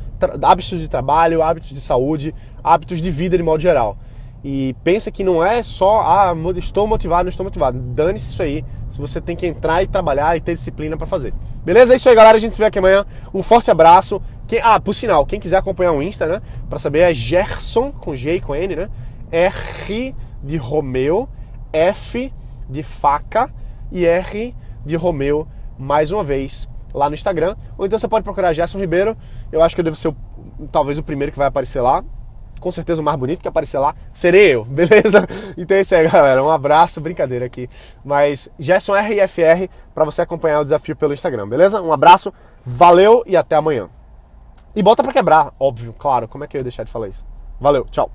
hábitos 0.44 0.80
de 0.80 0.88
trabalho, 0.88 1.42
hábitos 1.42 1.70
de 1.70 1.82
saúde, 1.82 2.34
hábitos 2.64 3.02
de 3.02 3.10
vida 3.10 3.38
de 3.38 3.44
modo 3.44 3.62
geral. 3.62 3.98
E 4.50 4.74
pensa 4.82 5.12
que 5.12 5.26
não 5.26 5.44
é 5.44 5.62
só, 5.62 6.00
ah, 6.00 6.34
estou 6.56 6.88
motivado, 6.88 7.26
não 7.26 7.30
estou 7.30 7.44
motivado. 7.44 7.78
Dane-se 7.78 8.32
isso 8.32 8.42
aí. 8.42 8.64
Se 8.88 8.98
você 8.98 9.20
tem 9.20 9.36
que 9.36 9.46
entrar 9.46 9.84
e 9.84 9.88
trabalhar 9.88 10.38
e 10.38 10.40
ter 10.40 10.54
disciplina 10.54 10.96
para 10.96 11.06
fazer. 11.06 11.34
Beleza? 11.66 11.94
É 11.94 11.98
isso 11.98 12.08
aí, 12.08 12.16
galera. 12.16 12.38
A 12.38 12.40
gente 12.40 12.54
se 12.54 12.58
vê 12.58 12.64
aqui 12.64 12.80
amanhã. 12.80 13.06
Um 13.34 13.44
forte 13.44 13.70
abraço. 13.70 14.22
Quem, 14.48 14.62
ah, 14.64 14.80
por 14.80 14.94
sinal, 14.94 15.26
quem 15.26 15.38
quiser 15.38 15.58
acompanhar 15.58 15.92
o 15.92 16.02
Insta, 16.02 16.28
né? 16.28 16.42
Para 16.70 16.80
saber 16.80 17.00
é 17.00 17.14
Gerson, 17.14 17.92
com 17.92 18.16
G 18.16 18.36
e 18.36 18.40
com 18.40 18.56
N, 18.56 18.74
né? 18.74 18.90
R 19.30 20.16
de 20.42 20.56
Romeu, 20.56 21.28
F 21.74 22.34
de 22.70 22.84
faca 22.84 23.54
e 23.92 24.06
R 24.06 24.56
de 24.86 24.96
Romeu, 24.96 25.46
mais 25.78 26.14
uma 26.14 26.24
vez, 26.24 26.70
lá 26.94 27.10
no 27.10 27.16
Instagram. 27.16 27.58
Ou 27.78 27.86
então 27.86 28.00
você 28.00 28.08
pode 28.08 28.24
procurar 28.24 28.54
Gerson 28.54 28.80
Ribeiro. 28.80 29.18
Eu 29.52 29.62
acho 29.62 29.76
que 29.76 29.82
eu 29.82 29.84
devo 29.84 29.98
ser 29.98 30.08
o, 30.08 30.16
talvez 30.72 30.98
o 30.98 31.04
primeiro 31.04 31.34
que 31.34 31.38
vai 31.38 31.48
aparecer 31.48 31.82
lá 31.82 32.02
com 32.60 32.72
certeza 32.72 33.02
o 33.02 33.04
mais 33.04 33.18
bonito 33.18 33.42
que 33.42 33.48
aparecer 33.48 33.80
lá 33.80 33.96
serei 34.12 34.56
eu, 34.56 34.66
beleza? 34.66 35.28
Então 35.58 35.78
é 35.78 35.82
isso 35.82 35.96
aí, 35.96 36.08
galera. 36.08 36.44
Um 36.44 36.50
abraço, 36.50 37.00
brincadeira 37.02 37.46
aqui. 37.46 37.70
Mas 38.04 38.50
Gerson 38.60 38.94
RFR 38.94 39.70
para 39.94 40.06
você 40.06 40.22
acompanhar 40.22 40.60
o 40.60 40.64
desafio 40.64 40.96
pelo 40.96 41.14
Instagram, 41.14 41.48
beleza? 41.48 41.82
Um 41.82 41.92
abraço, 41.92 42.34
valeu 42.66 43.24
e 43.26 43.36
até 43.36 43.56
amanhã. 43.56 43.90
E 44.76 44.84
bota 44.84 45.02
para 45.02 45.14
quebrar, 45.14 45.54
óbvio, 45.60 45.94
claro. 45.98 46.28
Como 46.28 46.44
é 46.44 46.48
que 46.48 46.56
eu 46.56 46.60
ia 46.60 46.64
deixar 46.64 46.84
de 46.84 46.92
falar 46.92 47.08
isso? 47.08 47.26
Valeu, 47.60 47.86
tchau. 47.86 48.12